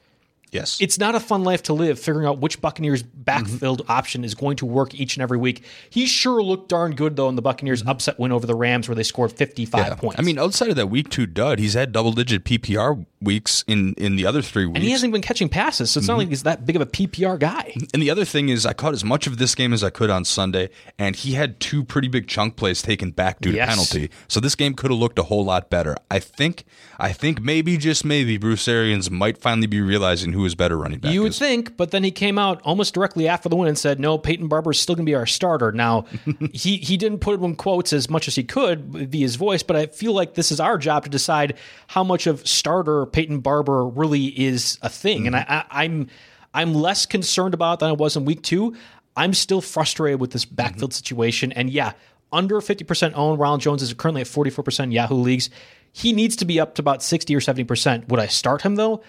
[0.58, 0.78] Yes.
[0.82, 3.92] It's not a fun life to live figuring out which Buccaneers backfield Mm-hmm.
[3.92, 5.64] option is going to work each and every week.
[5.90, 8.96] He sure looked darn good, though, in the Buccaneers' upset win over the Rams where
[8.96, 9.90] they scored 55 Mm-hmm.
[9.92, 9.96] Yeah.
[9.96, 10.20] points.
[10.20, 13.94] I mean, outside of that week two dud, he's had double digit PPR weeks in,
[13.96, 14.76] in the other three weeks.
[14.76, 16.12] and he hasn't even been catching passes, so it's Mm-hmm.
[16.14, 17.74] not like he's that big of a PPR guy.
[17.94, 20.10] And the other thing is, I caught as much of this game as I could
[20.10, 24.10] on Sunday, and he had two pretty big chunk plays taken back due to penalty.
[24.28, 25.96] So this game could have looked a whole lot better.
[26.12, 26.64] I think,
[27.00, 31.00] I think maybe just maybe Bruce Arians might finally be realizing who his better running
[31.00, 31.40] back You would is.
[31.40, 34.48] think, but then he came out almost directly after the win and said, "No, Peyton
[34.48, 36.06] Barber is still going to be our starter." Now,
[36.54, 39.64] he he didn't put it in quotes as much as he could via his voice,
[39.64, 43.40] but I feel like this is our job to decide how much of starter Peyton
[43.40, 45.52] Barber really is a thing, and I, mm-hmm.
[45.52, 46.08] I, I'm
[46.54, 48.76] I'm less concerned about than I was in week two.
[49.16, 50.56] I'm still frustrated with this mm-hmm.
[50.56, 51.94] backfield situation, and yeah,
[52.32, 53.40] under 50% owned.
[53.40, 55.50] Ronald Jones is currently at 44% Yahoo leagues.
[55.92, 58.08] He needs to be up to about 60 or 70%.
[58.10, 59.02] Would I start him though?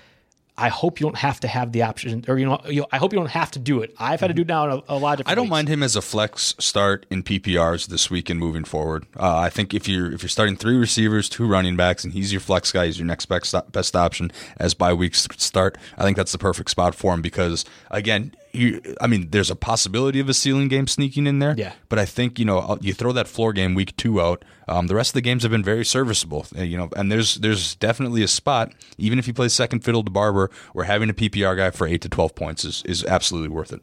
[0.58, 2.98] I hope you don't have to have the option, or you know, you know I
[2.98, 3.94] hope you don't have to do it.
[3.98, 5.28] I've had to do it now in a, a lot of.
[5.28, 5.50] I don't weeks.
[5.50, 9.06] mind him as a flex start in PPRs this week and moving forward.
[9.16, 12.32] Uh, I think if you're if you're starting three receivers, two running backs, and he's
[12.32, 15.78] your flex guy, he's your next best best option as bye weeks start.
[15.96, 19.56] I think that's the perfect spot for him because again, you, I mean, there's a
[19.56, 21.54] possibility of a ceiling game sneaking in there.
[21.56, 21.72] Yeah.
[21.88, 24.44] But I think you know you throw that floor game week two out.
[24.66, 26.46] Um, the rest of the games have been very serviceable.
[26.56, 30.02] Uh, You know, and there's there's definitely a spot even if he plays second fiddle
[30.04, 33.48] to Barber, where having a PPR guy for eight to twelve points is is absolutely
[33.48, 33.80] worth it.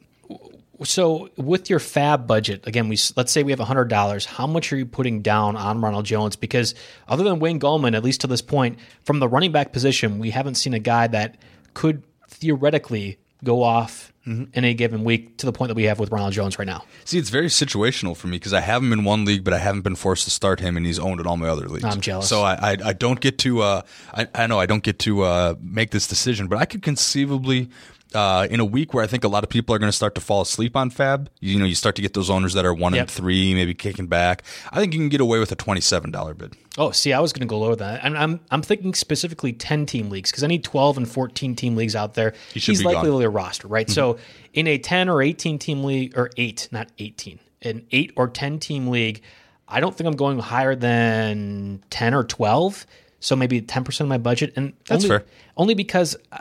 [0.83, 4.25] So with your fab budget, again, we let's say we have hundred dollars.
[4.25, 6.35] How much are you putting down on Ronald Jones?
[6.35, 6.75] Because
[7.07, 10.31] other than Wayne Gallman, at least to this point, from the running back position, we
[10.31, 11.37] haven't seen a guy that
[11.73, 14.45] could theoretically go off Mm-hmm.
[14.57, 16.83] in a given week to the point that we have with Ronald Jones right now.
[17.03, 19.59] See, it's very situational for me because I have him in one league, but I
[19.59, 21.83] haven't been forced to start him, and he's owned in all my other leagues.
[21.83, 22.27] I'm jealous.
[22.27, 23.61] So I, I, I don't get to.
[23.61, 23.81] Uh,
[24.15, 27.69] I, I know I don't get to uh, make this decision, but I could conceivably.
[28.15, 30.15] Uh, in a week where I think a lot of people are going to start
[30.15, 32.73] to fall asleep on Fab, you know, you start to get those owners that are
[32.73, 33.01] one Yep.
[33.01, 34.43] and three, maybe kicking back.
[34.71, 36.55] I think you can get away with a twenty-seven dollar bid.
[36.77, 38.03] Oh, see, I was going to go lower than that.
[38.03, 41.77] I'm, I'm, I'm thinking specifically 10 team leagues because I need 12 and 14 team
[41.77, 42.33] leagues out there.
[42.53, 43.21] He He's likely gone.
[43.21, 43.89] a roster, right?
[43.89, 44.17] So
[44.53, 48.59] in a 10 or 18 team league, or eight, not 18, an eight or 10
[48.59, 49.21] team league,
[49.69, 52.85] I don't think I'm going higher than 10 or 12.
[53.21, 54.51] So maybe 10% of my budget.
[54.57, 55.25] And That's only, fair.
[55.55, 56.39] Only because uh,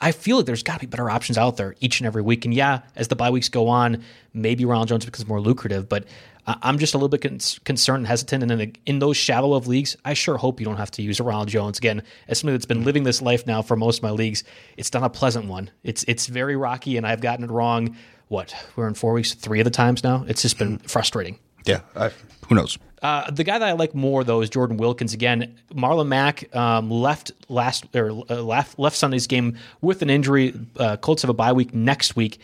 [0.00, 2.44] I feel like there's got to be better options out there each and every week.
[2.44, 5.88] And yeah, as the bye weeks go on, maybe Ronald Jones becomes more lucrative.
[5.88, 6.06] But
[6.46, 8.42] I'm just a little bit con- concerned and hesitant.
[8.42, 11.20] And in, in those shallow of leagues, I sure hope you don't have to use
[11.20, 12.02] a Ronald Jones again.
[12.28, 14.42] As somebody that's been living this life now for most of my leagues,
[14.76, 15.70] it's not a pleasant one.
[15.82, 17.96] It's it's very rocky, and I've gotten it wrong.
[18.28, 20.24] What we're in four weeks, three of the times now.
[20.28, 20.86] It's just been hmm.
[20.86, 21.38] frustrating.
[21.66, 22.10] Yeah, I,
[22.48, 22.78] who knows?
[23.02, 25.14] Uh, the guy that I like more though is Jordan Wilkins.
[25.14, 30.54] Again, Marlon Mack um, left last or uh, left left Sunday's game with an injury.
[30.76, 32.40] Uh, Colts have a bye week next week.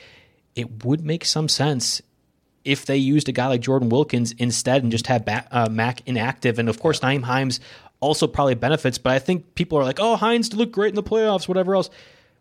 [0.54, 2.00] It would make some sense
[2.64, 6.59] if they used a guy like Jordan Wilkins instead and just had uh, Mack inactive.
[6.59, 7.61] And of course, Nyheim Hines
[8.00, 8.96] also probably benefits.
[8.96, 11.90] But I think people are like, "Oh, Hines looked great in the playoffs, whatever else."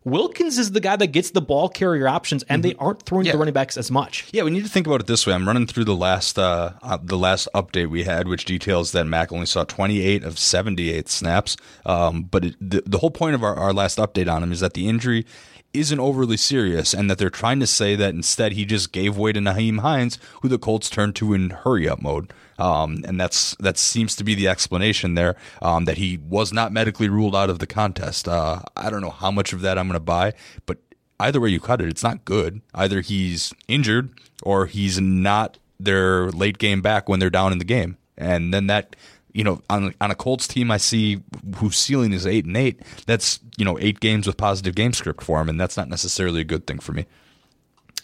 [0.06, 3.32] Wilkins is the guy that gets the ball carrier options, and they aren't throwing to
[3.32, 4.28] the running backs as much.
[4.30, 5.34] Yeah, we need to think about it this way.
[5.34, 9.04] I'm running through the last uh, uh, the last update we had, which details that
[9.04, 11.56] Mack only saw 28 of 78 snaps.
[11.84, 14.60] Um, but it, the, the whole point of our, our last update on him is
[14.60, 15.26] that the injury
[15.72, 19.32] isn't overly serious, and that they're trying to say that instead he just gave way
[19.32, 22.32] to Nyheim Hines, who the Colts turned to in hurry up mode.
[22.58, 25.36] Um, and that's that seems to be the explanation there.
[25.60, 28.28] Um, that he was not medically ruled out of the contest.
[28.28, 30.32] Uh, I don't know how much of that I'm going to buy,
[30.64, 30.78] but
[31.20, 32.60] either way you cut it, it's not good.
[32.74, 34.10] Either he's injured
[34.42, 37.96] or he's not their late game back when they're down in the game.
[38.16, 38.96] And then that,
[39.32, 41.20] you know, on on a Colts team I see
[41.56, 45.22] whose ceiling is eight and eight, that's, you know, eight games with positive game script
[45.22, 47.06] for him, and that's not necessarily a good thing for me.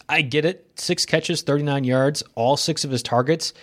[0.09, 0.69] I get it.
[0.75, 3.53] Six catches, 39 yards, all six of his targets.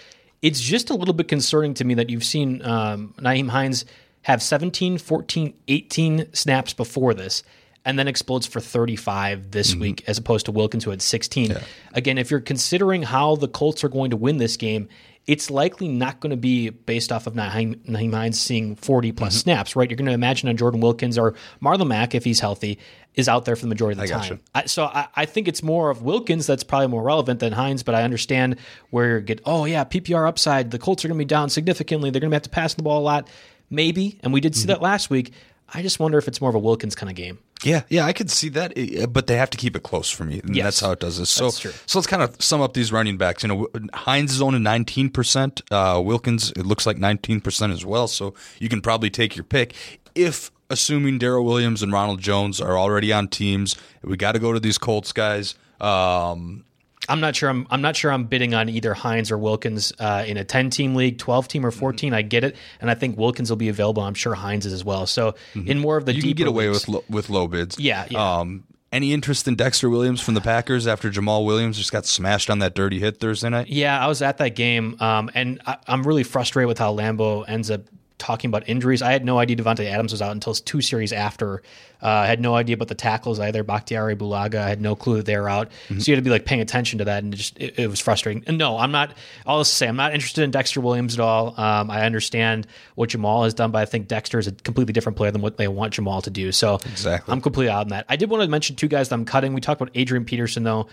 [0.43, 3.85] It's just a little bit concerning to me that you've seen um, Nyheim Hines
[4.23, 7.43] have 17, 14, 18 snaps before this
[7.85, 11.57] and then explodes for 35 this week as opposed to Wilkins who had 16.
[11.95, 14.89] Again, if you're considering how the Colts are going to win this game,
[15.27, 19.37] it's likely not going to be based off of Nyheim, Nyheim Hines seeing 40 plus
[19.37, 19.89] snaps, right?
[19.89, 22.79] You're going to imagine a Jordan Wilkins or Marlon Mack, if he's healthy,
[23.15, 24.41] is out there for the majority of the I time.
[24.55, 27.83] I, so I, I think it's more of Wilkins that's probably more relevant than Hines,
[27.83, 28.57] but I understand
[28.91, 30.71] where you get, oh, yeah, PPR upside.
[30.71, 32.11] The Colts are going to be down significantly.
[32.11, 33.29] They're going to have to pass the ball a lot.
[33.69, 34.19] Maybe.
[34.23, 34.61] And we did Mm-hmm.
[34.61, 35.33] see that last week.
[35.73, 37.39] I just wonder if it's more of a Wilkins kind of game.
[37.65, 40.25] Yeah, yeah, I could see that, eh, but they have to keep it close for
[40.25, 40.41] me.
[40.41, 40.65] And Yes.
[40.65, 41.29] that's how it does this.
[41.31, 43.43] So, so let's kind of sum up these running backs.
[43.43, 45.61] You know, Hines is owning nineteen percent.
[45.71, 48.09] Uh, Wilkins, it looks like nineteen percent as well.
[48.09, 49.75] So you can probably take your pick.
[50.15, 53.77] If assuming Darrel Williams and Ronald Jones are already on teams.
[54.03, 55.57] We got to go to these Colts guys.
[55.81, 56.65] Um,
[57.11, 57.51] I'm not sure.
[57.51, 58.13] I'm, I'm not sure.
[58.13, 61.67] I'm bidding on either Hines or Wilkins uh, in a 10 team league, 12 team
[61.67, 62.09] or 14.
[62.09, 62.15] Mm-hmm.
[62.15, 64.03] I get it, and I think Wilkins will be available.
[64.03, 65.07] I'm sure Hines is as well.
[65.07, 65.69] So mm-hmm.
[65.69, 67.79] in more of the you can get away leagues, with lo- with low bids.
[67.79, 68.07] Yeah.
[68.09, 68.39] yeah.
[68.39, 72.51] Um, any interest in Dexter Williams from the Packers after Jamaal Williams just got smashed
[72.51, 73.69] on that dirty hit Thursday night?
[73.69, 77.45] Yeah, I was at that game, um, and I, am really frustrated with how Lambeau
[77.47, 77.83] ends up
[78.21, 79.03] talking about injuries.
[79.03, 81.63] I had no idea Davante Adams was out until two series after.
[82.03, 83.65] Uh, I had no idea about the tackles either.
[83.65, 85.69] Bakhtiari Bulaga, I had no clue that they were out.
[85.69, 85.99] Mm-hmm.
[85.99, 87.87] So you had to be like paying attention to that, and it just it, it,
[87.89, 88.45] was frustrating.
[88.47, 89.15] And no, I'm not.
[89.47, 91.59] I'll just say I'm not interested in Dexter Williams at all.
[91.61, 95.17] Um, I understand what Jamaal has done, but I think Dexter is a completely different
[95.17, 96.53] player than what they want Jamaal to do.
[96.53, 98.07] So exactly, I'm completely out on that.
[98.09, 99.55] I did want to mention two guys that I'm cutting.
[99.55, 100.89] We talked about Adrian Peterson though,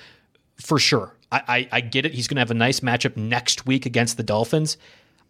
[0.57, 1.13] for sure.
[1.31, 2.13] I, I, I get it.
[2.13, 4.77] He's going to have a nice matchup next week against the Dolphins.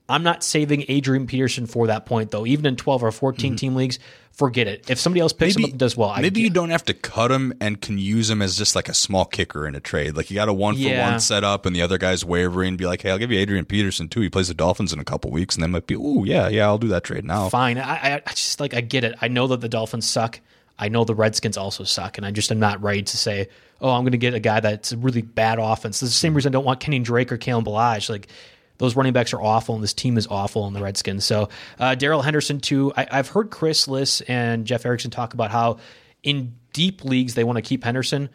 [0.10, 2.46] I'm not saving Adrian Peterson for that point, though.
[2.46, 3.56] Even in 12 or 14 mm-hmm.
[3.58, 4.00] team leagues,
[4.32, 4.90] forget it.
[4.90, 6.94] If somebody else picks maybe, him up and does well, maybe you don't have to
[6.94, 10.16] cut him and can use him as just like a small kicker in a trade.
[10.16, 11.10] Like you got a one for yeah.
[11.10, 12.78] one setup, and the other guy's wavering.
[12.78, 14.22] Be like, hey, I'll give you Adrian Peterson too.
[14.22, 16.66] He plays the Dolphins in a couple weeks, and they might be, oh yeah, yeah,
[16.66, 17.50] I'll do that trade now.
[17.50, 17.78] Fine.
[17.78, 19.16] I, I just like I get it.
[19.22, 20.40] I know that the Dolphins suck.
[20.80, 23.50] I know the Redskins also suck, and I just am not ready to say,
[23.82, 26.02] oh, I'm going to get a guy that's a really bad offense.
[26.02, 28.10] It's the same reason I don't want Kenyan Drake or Kalen Ballage.
[28.10, 28.28] Like
[28.78, 31.26] those running backs are awful, and this team is awful in the Redskins.
[31.26, 31.50] So
[31.80, 32.94] uh, Darrell Henderson too.
[32.96, 35.78] I, have heard Chris Liss and Jeff Erickson talk about how
[36.24, 38.30] in deep leagues they want to keep Henderson.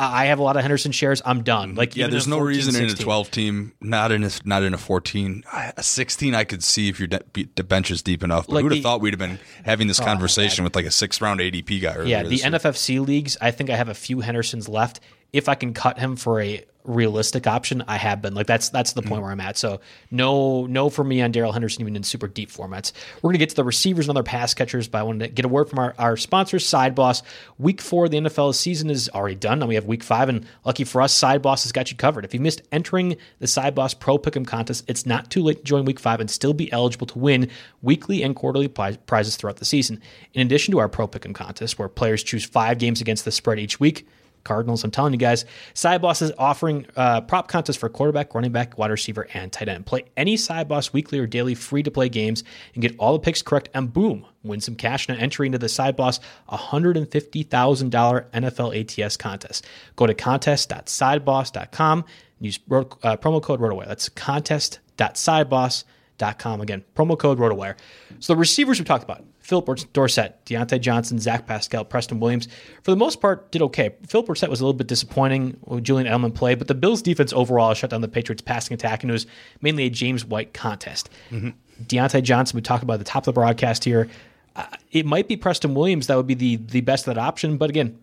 [0.00, 1.20] I have a lot of Henderson shares.
[1.26, 1.74] I'm done.
[1.74, 2.88] Like yeah, there's no 14, reason 16.
[2.88, 5.44] in a 12 team, not in a not in a 14,
[5.76, 6.34] a 16.
[6.34, 8.46] I could see if your de- de- bench is deep enough.
[8.46, 10.90] But like who'd have thought we'd have been having this oh, conversation with like a
[10.90, 12.02] six round ADP guy?
[12.04, 13.36] Yeah, the NFFC leagues.
[13.42, 15.00] I think I have a few Hendersons left.
[15.34, 18.34] If I can cut him for a realistic option, I have been.
[18.34, 19.22] Like that's that's the point mm-hmm.
[19.22, 19.56] where I'm at.
[19.56, 19.80] So
[20.10, 22.92] no no for me on Darrell Henderson even in super deep formats.
[23.22, 25.44] We're gonna get to the receivers and other pass catchers, but I wanted to get
[25.44, 27.22] a word from our, our sponsors, Side Boss.
[27.58, 29.58] Week four of the NFL season is already done.
[29.58, 32.24] Now we have week five, and lucky for us, Side Boss has got you covered.
[32.24, 35.64] If you missed entering the Side Boss Pro Pick'em contest, it's not too late to
[35.64, 37.48] join week five and still be eligible to win
[37.82, 40.00] weekly and quarterly prizes throughout the season.
[40.34, 43.58] In addition to our Pro Pick'em contest, where players choose five games against the spread
[43.58, 44.06] each week.
[44.44, 44.84] Cardinals.
[44.84, 48.90] I'm telling you guys, SideBoss is offering uh, prop contests for quarterback, running back, wide
[48.90, 49.86] receiver, and tight end.
[49.86, 53.42] Play any SideBoss weekly or daily free to play games and get all the picks
[53.42, 56.20] correct, and boom, win some cash and an entry into the SideBoss
[56.50, 59.66] $150,000 NFL ATS contest.
[59.96, 63.86] Go to contest.sideboss.com and use uh, promo code RotoWire.
[63.86, 66.60] That's contest.sideboss.com.
[66.60, 67.76] Again, promo code RotoWire.
[68.18, 72.46] So the receivers we talked about Phillip Dorsett, Diontae Johnson, Zach Pascal, Preston Williams,
[72.84, 73.96] for the most part, did okay.
[74.06, 77.32] Phillip Dorsett was a little bit disappointing when Julian Edelman played, but the Bills' defense
[77.32, 79.26] overall shut down the Patriots' passing attack, and it was
[79.60, 81.10] mainly a James White contest.
[81.32, 81.48] Mm-hmm.
[81.82, 84.08] Diontae Johnson, we talked about at the top of the broadcast here.
[84.54, 87.56] Uh, it might be Preston Williams that would be the the best of that option,
[87.56, 87.98] but again,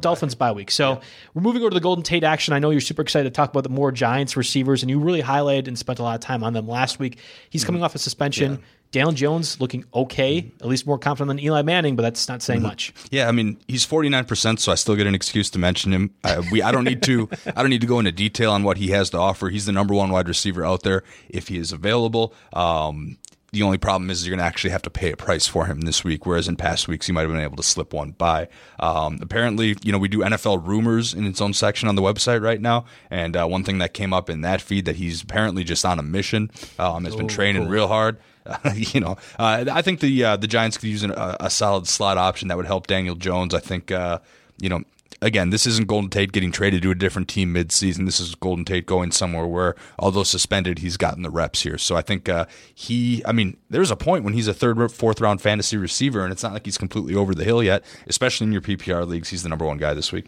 [0.00, 0.70] Dolphins bye week.
[0.70, 1.00] So yeah.
[1.32, 2.52] we're moving over to the Golden Tate action.
[2.52, 5.22] I know you're super excited to talk about the more Giants receivers, and you really
[5.22, 7.18] highlighted and spent a lot of time on them last week.
[7.48, 7.66] He's mm-hmm.
[7.66, 8.52] coming off a suspension.
[8.52, 8.58] Yeah.
[8.92, 12.60] Daniel Jones looking okay, at least more confident than Eli Manning, but that's not saying
[12.60, 12.68] mm-hmm.
[12.68, 12.92] much.
[13.10, 15.92] Yeah, I mean he's forty nine percent, so I still get an excuse to mention
[15.92, 16.14] him.
[16.24, 18.78] I, we I don't need to I don't need to go into detail on what
[18.78, 19.48] he has to offer.
[19.48, 22.34] He's the number one wide receiver out there if he is available.
[22.52, 23.18] Um,
[23.52, 25.80] the only problem is you're going to actually have to pay a price for him
[25.80, 28.48] this week, whereas in past weeks you might have been able to slip one by.
[28.78, 32.42] Um, apparently, you know, we do NFL rumors in its own section on the website
[32.42, 35.64] right now, and uh, one thing that came up in that feed that he's apparently
[35.64, 36.50] just on a mission.
[36.78, 37.72] Um, has oh, been training cool.
[37.72, 38.18] real hard.
[38.74, 41.86] you know, uh, I think the uh, the Giants could use an, a, a, solid
[41.86, 43.54] slot option that would help Daniel Jones.
[43.54, 44.18] I think uh,
[44.58, 44.82] you know.
[45.22, 48.06] Again, this isn't Golden Tate getting traded to a different team mid-season.
[48.06, 51.76] This is Golden Tate going somewhere where, although suspended, he's gotten the reps here.
[51.76, 53.22] So I think uh, he.
[53.26, 56.42] I mean, there's a point when he's a third, fourth round fantasy receiver, and it's
[56.42, 57.84] not like he's completely over the hill yet.
[58.06, 60.24] Especially in your PPR leagues, he's the number one guy this week.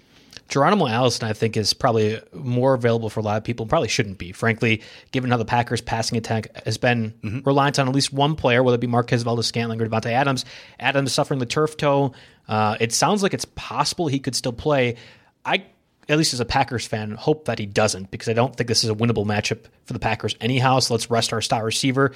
[0.52, 3.64] Geronimo Allison, I think, is probably more available for a lot of people.
[3.64, 7.38] Probably shouldn't be, frankly, given how the Packers' passing attack has been mm-hmm.
[7.46, 10.44] reliant on at least one player, whether it be Marquez Valdes-Scantling or Davante Adams.
[10.78, 12.12] Adams suffering the turf toe.
[12.48, 14.96] Uh, it sounds like it's possible he could still play.
[15.42, 15.64] I,
[16.06, 18.84] at least as a Packers fan, hope that he doesn't because I don't think this
[18.84, 20.80] is a winnable matchup for the Packers anyhow.
[20.80, 22.12] So let's rest our star receiver.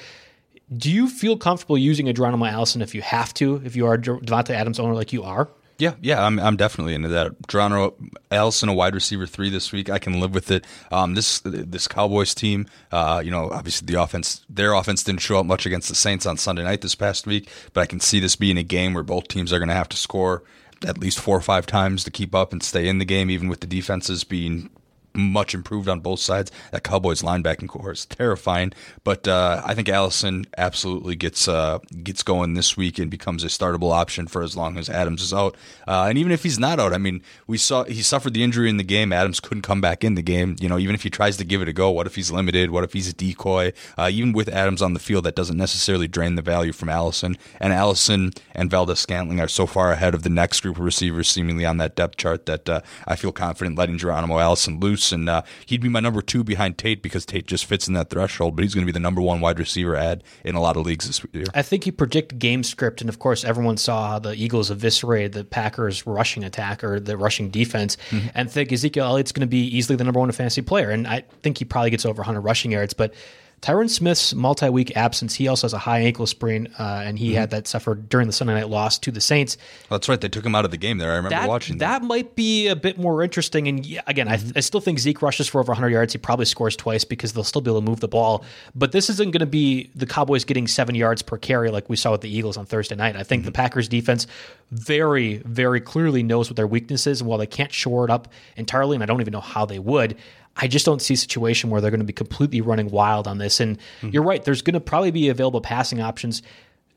[0.76, 3.94] Do you feel comfortable using a Geronimo Allison if you have to, if you are
[3.94, 5.48] a Davante Adams owner like you are?
[5.78, 7.48] Yeah, yeah, I'm I'm definitely into that.
[7.48, 7.94] Geronimo
[8.30, 9.90] Allison, a wide receiver three this week.
[9.90, 10.64] I can live with it.
[10.90, 15.38] Um, this this Cowboys team, uh, you know, obviously the offense, their offense didn't show
[15.38, 18.20] up much against the Saints on Sunday night this past week, but I can see
[18.20, 20.42] this being a game where both teams are going to have to score
[20.86, 23.48] at least four or five times to keep up and stay in the game, even
[23.48, 24.70] with the defenses being
[25.16, 26.50] much improved on both sides.
[26.72, 28.72] That Cowboys linebacking corps is terrifying,
[29.04, 33.48] but uh, I think Allison absolutely gets uh, gets going this week and becomes a
[33.48, 35.56] startable option for as long as Adams is out.
[35.86, 38.68] Uh, and even if he's not out, I mean, we saw he suffered the injury
[38.68, 39.12] in the game.
[39.12, 40.56] Adams couldn't come back in the game.
[40.60, 42.70] You know, even if he tries to give it a go, what if he's limited?
[42.70, 43.72] What if he's a decoy?
[43.96, 47.36] Uh, even with Adams on the field, that doesn't necessarily drain the value from Allison.
[47.60, 51.64] And Allison and Valdes-Scantling are so far ahead of the next group of receivers, seemingly
[51.64, 55.05] on that depth chart, that uh, I feel confident letting Geronimo Allison loose.
[55.12, 58.10] And uh, he'd be my number two behind Tate because Tate just fits in that
[58.10, 58.56] threshold.
[58.56, 60.86] But he's going to be the number one wide receiver ad in a lot of
[60.86, 61.44] leagues this year.
[61.54, 65.32] I think you predict game script, and of course, everyone saw how the Eagles eviscerated
[65.32, 68.28] the Packers' rushing attack or the rushing defense, mm-hmm.
[68.34, 70.90] and think Ezekiel Elliott's going to be easily the number one fantasy player.
[70.90, 73.14] And I think he probably gets over 100 rushing yards, but
[73.62, 75.34] Tyron Smith's multi-week absence.
[75.34, 77.36] He also has a high ankle sprain, uh, and he mm-hmm.
[77.36, 79.56] had that suffered during the Sunday night loss to the Saints.
[79.88, 80.20] That's right.
[80.20, 81.12] They took him out of the game there.
[81.12, 82.00] I remember that, watching that.
[82.00, 83.66] That might be a bit more interesting.
[83.66, 84.52] And yeah, again, mm-hmm.
[84.54, 86.12] I, I, still think Zeke rushes for over 100 yards.
[86.12, 88.44] He probably scores twice because they'll still be able to move the ball.
[88.74, 91.96] But this isn't going to be the Cowboys getting seven yards per carry like we
[91.96, 93.16] saw with the Eagles on Thursday night.
[93.16, 93.46] I think mm-hmm.
[93.46, 94.26] the Packers defense
[94.70, 97.20] very, very clearly knows what their weakness is.
[97.20, 99.78] And while they can't shore it up entirely, and I don't even know how they
[99.78, 100.16] would,
[100.56, 103.38] I just don't see a situation where they're going to be completely running wild on
[103.38, 103.60] this.
[103.60, 104.08] And mm-hmm.
[104.10, 106.42] you're right, there's going to probably be available passing options.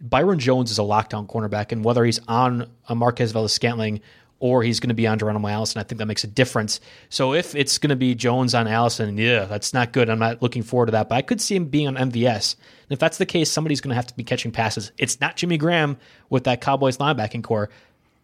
[0.01, 3.99] Byron Jones is a lockdown cornerback, and whether he's on a Marquez Valdes-Scantling
[4.39, 6.79] or he's going to be on Geronimo Allison, I think that makes a difference.
[7.09, 10.09] So if it's going to be Jones on Allison, yeah, that's not good.
[10.09, 11.09] I'm not looking forward to that.
[11.09, 12.55] But I could see him being on MVS.
[12.55, 14.93] And if that's the case, somebody's going to have to be catching passes.
[14.97, 15.97] It's not Jimmy Graham
[16.29, 17.69] with that Cowboys linebacking corps.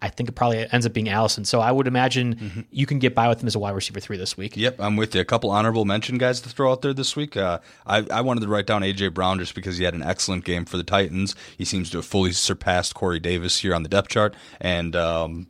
[0.01, 1.45] I think it probably ends up being Allison.
[1.45, 2.61] So I would imagine mm-hmm.
[2.69, 4.55] you can get by with him as a wide receiver three this week.
[4.55, 5.21] Yep, I'm with you.
[5.21, 7.35] A couple honorable mention guys to throw out there this week.
[7.37, 10.45] Uh, I, I wanted to write down AJ Brown just because he had an excellent
[10.45, 11.35] game for the Titans.
[11.57, 15.47] He seems to have fully surpassed Corey Davis here on the depth chart, and um,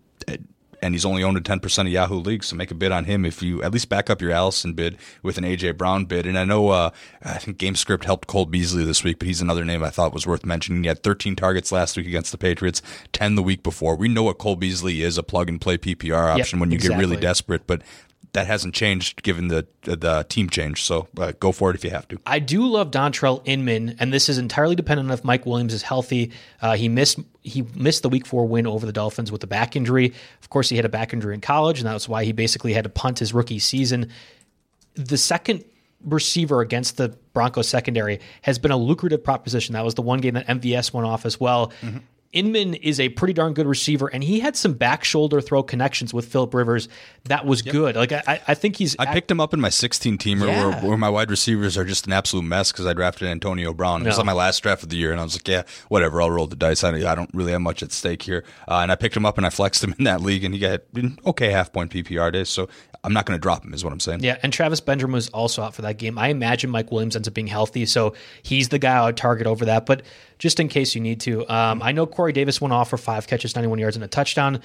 [0.86, 2.44] and he's only owned in 10% of Yahoo League.
[2.44, 4.98] So make a bid on him if you at least back up your Allison bid
[5.24, 6.28] with an AJ Brown bid.
[6.28, 6.92] And I know uh,
[7.24, 10.28] I think GameScript helped Cole Beasley this week, but he's another name I thought was
[10.28, 10.84] worth mentioning.
[10.84, 12.84] He had 13 targets last week against the Patriots,
[13.14, 13.96] 10 the week before.
[13.96, 16.76] We know what Cole Beasley is a plug and play PPR option yep, when you
[16.76, 16.96] exactly.
[16.96, 17.82] get really desperate, but
[18.36, 20.84] that hasn't changed given the the team change.
[20.84, 22.20] So uh, go for it if you have to.
[22.28, 25.82] I do love Dontrelle Inman, and this is entirely dependent on if Mike Williams is
[25.82, 26.32] healthy.
[26.62, 29.76] Uh, he missed he missed the Week Four win over the Dolphins with a back
[29.76, 30.14] injury.
[30.42, 32.84] Of course, he had a back injury in college, and that's why he basically had
[32.84, 34.12] to punt his rookie season.
[34.96, 35.64] The second
[36.04, 39.74] receiver against the Broncos secondary has been a lucrative proposition.
[39.74, 41.72] That was the one game that MVS went off as well.
[41.82, 41.98] Mm-hmm.
[42.36, 46.14] Inman is a pretty darn good receiver, and he had some back shoulder throw connections
[46.14, 46.90] with Philip Rivers.
[47.24, 47.72] That was yep.
[47.72, 47.96] good.
[47.96, 48.94] Like I, I think he's.
[49.00, 50.68] I picked him up in my 16 teamer yeah.
[50.68, 54.02] where, where, my wide receivers are just an absolute mess because I drafted Antonio Brown.
[54.02, 54.10] It no.
[54.10, 56.22] was on my last draft of the year, and I was like, yeah, whatever.
[56.22, 56.84] I'll roll the dice.
[56.84, 58.44] I, I don't really have much at stake here.
[58.68, 60.60] Uh, and I picked him up and I flexed him in that league, and he
[60.60, 60.82] got
[61.26, 62.50] okay half point PPR days.
[62.50, 62.68] So
[63.06, 64.22] I'm not going to drop him, is what I'm saying.
[64.22, 66.18] Yeah, and Travis Benjamin was also out for that game.
[66.18, 69.46] I imagine Mike Williams ends up being healthy, so he's the guy I would target
[69.46, 69.86] over that.
[69.86, 70.02] But
[70.40, 73.28] just in case you need to, um, I know Corey Davis went off for five
[73.28, 74.62] catches, 91 yards, and a touchdown.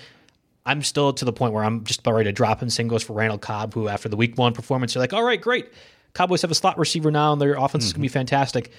[0.65, 2.71] I'm still to the point where I'm just about ready to drop him.
[2.71, 5.41] Same goes for Randall Cobb, who after the week one performance, you're like, all right,
[5.41, 5.69] great.
[6.15, 7.87] Cowboys have a slot receiver now, and their offense mm-hmm.
[7.87, 8.73] is going to be fantastic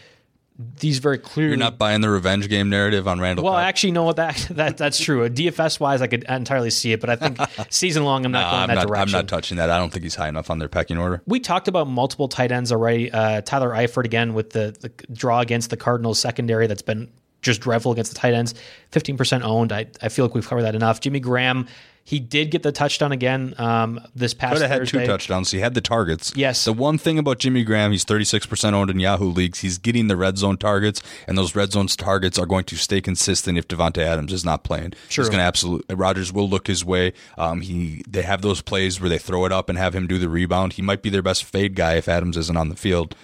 [0.79, 1.51] these very clearly.
[1.51, 3.45] You're not buying the revenge game narrative on Randall.
[3.45, 3.63] Well, Cobb.
[3.63, 5.27] actually, no, that that that's true.
[5.29, 7.39] DFS wise, I could entirely see it, but I think
[7.69, 9.15] season long, I'm not no, going I'm that not, direction.
[9.15, 9.69] I'm not touching that.
[9.69, 11.21] I don't think he's high enough on their pecking order.
[11.25, 13.11] We talked about multiple tight ends already.
[13.11, 17.61] Uh, Tyler Eifert again with the, the draw against the Cardinals secondary that's been just
[17.61, 18.53] dreadful against the tight ends.
[18.91, 19.71] 15% owned.
[19.71, 20.99] I, I feel like we've covered that enough.
[21.01, 21.67] Jimmy Graham
[22.03, 24.53] he did get the touchdown again um, this past.
[24.53, 25.51] Could have had two touchdowns.
[25.51, 26.33] He had the targets.
[26.35, 26.65] Yes.
[26.65, 29.59] The one thing about Jimmy Graham, he's thirty six percent owned in Yahoo leagues.
[29.59, 33.01] He's getting the red zone targets, and those red zone targets are going to stay
[33.01, 34.93] consistent if Davante Adams is not playing.
[35.09, 35.23] Sure.
[35.23, 35.95] He's going to absolutely.
[35.95, 37.13] Rodgers will look his way.
[37.37, 40.17] Um, he they have those plays where they throw it up and have him do
[40.17, 40.73] the rebound.
[40.73, 43.15] He might be their best fade guy if Adams isn't on the field.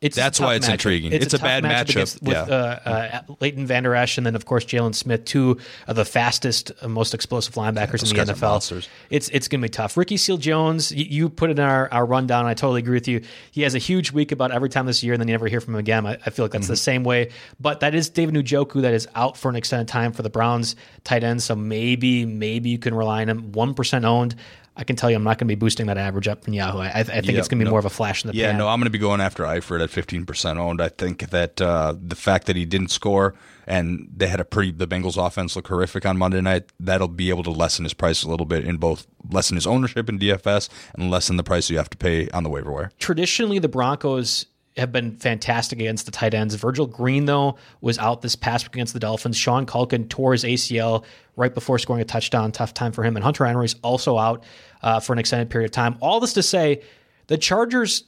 [0.00, 0.72] It's That's why it's matchup.
[0.74, 1.12] intriguing.
[1.12, 2.42] It's, it's a, a bad matchup, against, with yeah.
[2.42, 6.70] uh, uh, Leighton Vander Esch and then of course Jaylon Smith, two of the fastest,
[6.80, 8.88] uh, most explosive linebackers yeah, in the NFL.
[9.10, 9.96] It's it's going to be tough.
[9.96, 12.46] Ricky Seals-Jones, you, you, put it in our, our rundown.
[12.46, 13.22] I totally agree with you.
[13.50, 15.60] He has a huge week about every time this year, and then you never hear
[15.60, 16.06] from him again.
[16.06, 16.72] I, I feel like that's mm-hmm.
[16.72, 17.30] the same way.
[17.58, 20.76] But that is David Njoku that is out for an extended time for the Browns
[21.02, 21.42] tight end.
[21.42, 23.52] So maybe maybe you can rely on him.
[23.52, 24.36] One percent owned.
[24.78, 26.78] I can tell you I'm not going to be boosting that average up from Yahoo.
[26.78, 27.70] I, I think yep, it's going to be no.
[27.70, 28.54] more of a flash in the yeah, pan.
[28.54, 30.80] Yeah, no, I'm going to be going after Eifert at 15% owned.
[30.80, 33.34] I think that uh, the fact that he didn't score
[33.66, 37.28] and they had a pretty the Bengals offense look horrific on Monday night, that'll be
[37.28, 40.68] able to lessen his price a little bit in both lessen his ownership in DFS
[40.94, 42.92] and lessen the price you have to pay on the waiver wire.
[43.00, 44.46] Traditionally, the Broncos
[44.78, 46.54] have been fantastic against the tight ends.
[46.54, 49.36] Virgil Green, though, was out this past week against the Dolphins.
[49.36, 51.04] Sean Culkin tore his ACL
[51.36, 52.52] right before scoring a touchdown.
[52.52, 53.16] Tough time for him.
[53.16, 54.44] And Hunter Henry's also out
[54.82, 55.96] uh, for an extended period of time.
[56.00, 56.82] All this to say,
[57.26, 58.04] The Chargers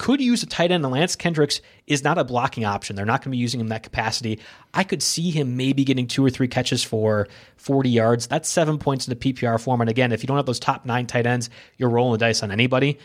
[0.00, 2.96] could use a tight end, and Lance Kendricks is not a blocking option.
[2.96, 4.40] They're not going to be using him that capacity.
[4.72, 8.26] I could see him maybe getting two or three catches for 40 yards.
[8.26, 9.82] That's seven points in the PPR form.
[9.82, 12.42] And again, if you don't have those top nine tight ends, you're rolling the dice
[12.42, 12.98] on anybody.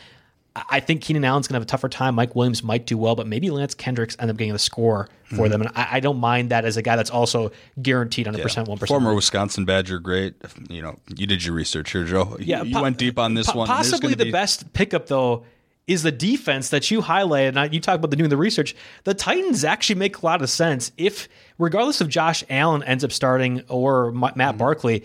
[0.56, 2.16] I think Keenan Allen's going to have a tougher time.
[2.16, 5.36] Mike Williams might do well, but maybe Lance Kendricks end up getting the score for
[5.36, 5.52] mm-hmm.
[5.52, 5.62] them.
[5.64, 7.52] And I, I, don't mind that as a guy that's also
[7.82, 8.76] guaranteed 100%, yeah.
[8.76, 8.88] 1%.
[8.88, 10.36] Former Wisconsin Badger, great.
[10.70, 12.38] You know, you did your research here, Joe.
[12.40, 13.68] Yeah, you, po- went deep on this po- one.
[13.68, 14.32] Possibly the be...
[14.32, 15.44] best pickup, though,
[15.88, 17.58] is the defense that you highlighted.
[17.58, 18.76] And you talk about the doing the research.
[19.04, 21.28] The Titans actually make a lot of sense if,
[21.58, 24.58] regardless of Josh Allen ends up starting or Matt mm-hmm.
[24.58, 25.04] Barkley,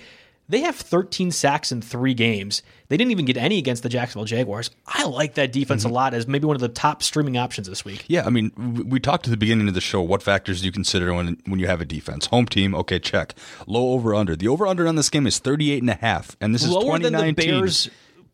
[0.51, 2.63] they have 13 sacks in three games.
[2.89, 4.71] They didn't even get any against the Jacksonville Jaguars.
[4.85, 5.93] I like that defense mm-hmm.
[5.93, 8.05] a lot as maybe one of the top streaming options this week.
[8.09, 8.51] Yeah, I mean,
[8.89, 10.03] we talked at the beginning of the show.
[10.03, 12.27] What factors do you consider when when you have a defense?
[12.27, 13.35] Home team, okay, check.
[13.69, 14.35] Low over under.
[14.35, 16.85] The over under on this game is 38 and a half, and this Lower is
[16.85, 17.13] 2019.
[17.13, 17.91] Than the Bears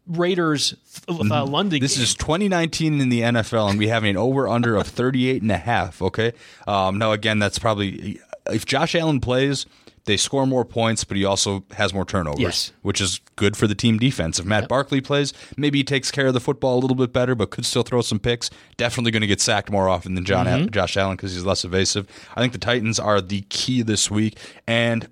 [0.07, 0.75] Raiders
[1.09, 1.53] uh, mm-hmm.
[1.53, 1.81] London.
[1.81, 2.05] This game.
[2.05, 5.59] is 2019 in the NFL, and we have an over under of 38 and a
[5.59, 6.01] half.
[6.01, 6.33] Okay.
[6.67, 9.67] Um, now again, that's probably if Josh Allen plays
[10.07, 12.73] they score more points, but he also has more turnovers, yes.
[12.83, 14.39] which is good for the team defense.
[14.39, 14.69] If Matt yep.
[14.69, 17.67] Barkley plays, maybe he takes care of the football a little bit better, but could
[17.67, 18.49] still throw some picks.
[18.77, 20.71] Definitely going to get sacked more often than John mm-hmm.
[20.71, 22.07] Josh Allen because he's less evasive.
[22.37, 25.09] I think the Titans are the key this week, and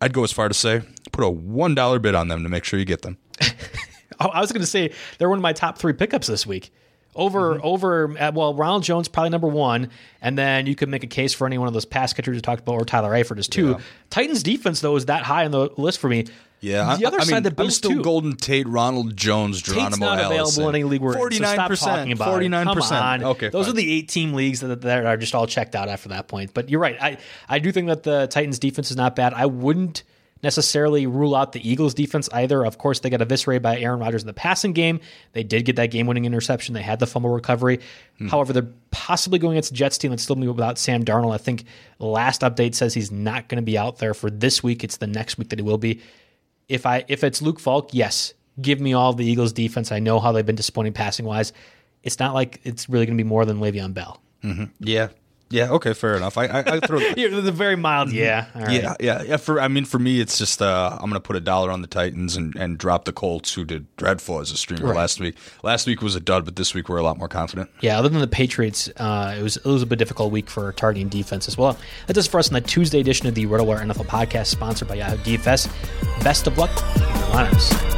[0.00, 2.64] I'd go as far to say put a one dollar bid on them to make
[2.64, 3.16] sure you get them.
[4.20, 6.70] I was going to say they're one of my top three pickups this week
[7.18, 7.66] over mm-hmm.
[7.66, 9.90] over uh, well Ronald Jones probably number one,
[10.22, 12.40] and then you could make a case for any one of those pass catchers you
[12.40, 13.72] talked about, or Tyler Eifert is two.
[13.72, 13.80] Yeah.
[14.08, 16.26] Titans defense though is that high on the list for me.
[16.60, 18.02] Yeah, the other I, I side, mean, the Bills I'm still too.
[18.02, 20.32] Golden Tate, Ronald Jones, Geronimo Tate's not Allison.
[20.32, 21.02] available in any league
[21.40, 22.18] nine percent.
[22.18, 23.22] Forty nine percent.
[23.22, 23.72] Okay, those fine.
[23.72, 26.54] are the eight team leagues that, that are just all checked out after that point.
[26.54, 27.00] But you're right.
[27.00, 29.34] I I do think that the Titans defense is not bad.
[29.34, 30.02] I wouldn't
[30.42, 32.64] necessarily rule out the Eagles defense either.
[32.64, 35.00] Of course, they got eviscerated by Aaron Rodgers in the passing game.
[35.32, 36.74] They did get that game winning interception.
[36.74, 37.80] They had the fumble recovery.
[38.18, 38.28] Hmm.
[38.28, 41.34] However, they're possibly going against the Jets team that's still be without Sam Darnold.
[41.34, 41.64] I think
[41.98, 44.84] last update says he's not going to be out there for this week.
[44.84, 46.00] It's the next week that he will be.
[46.68, 49.90] If I if it's Luke Falk, yes, give me all the Eagles defense.
[49.90, 51.52] I know how they've been disappointing passing wise.
[52.02, 54.20] It's not like it's really going to be more than Le'Veon Bell.
[54.44, 54.64] Mm-hmm.
[54.80, 55.08] Yeah,
[55.50, 55.70] yeah.
[55.70, 55.94] Okay.
[55.94, 56.36] Fair enough.
[56.36, 58.12] I, I, I throw the very mild.
[58.12, 58.46] Yeah.
[58.56, 58.94] Yeah.
[59.00, 59.22] Yeah.
[59.22, 59.36] Yeah.
[59.36, 61.88] For I mean, for me, it's just uh, I'm gonna put a dollar on the
[61.88, 64.96] Titans and, and drop the Colts, who did dreadful as a streamer right.
[64.96, 65.36] last week.
[65.62, 67.70] Last week was a dud, but this week we're a lot more confident.
[67.80, 67.98] Yeah.
[67.98, 71.08] Other than the Patriots, uh, it was it was a bit difficult week for targeting
[71.08, 71.78] defense as well.
[72.06, 74.96] That does for us on the Tuesday edition of the RotoWire NFL podcast, sponsored by
[74.96, 75.68] Yahoo DFS.
[76.22, 77.97] Best of luck in your lineups.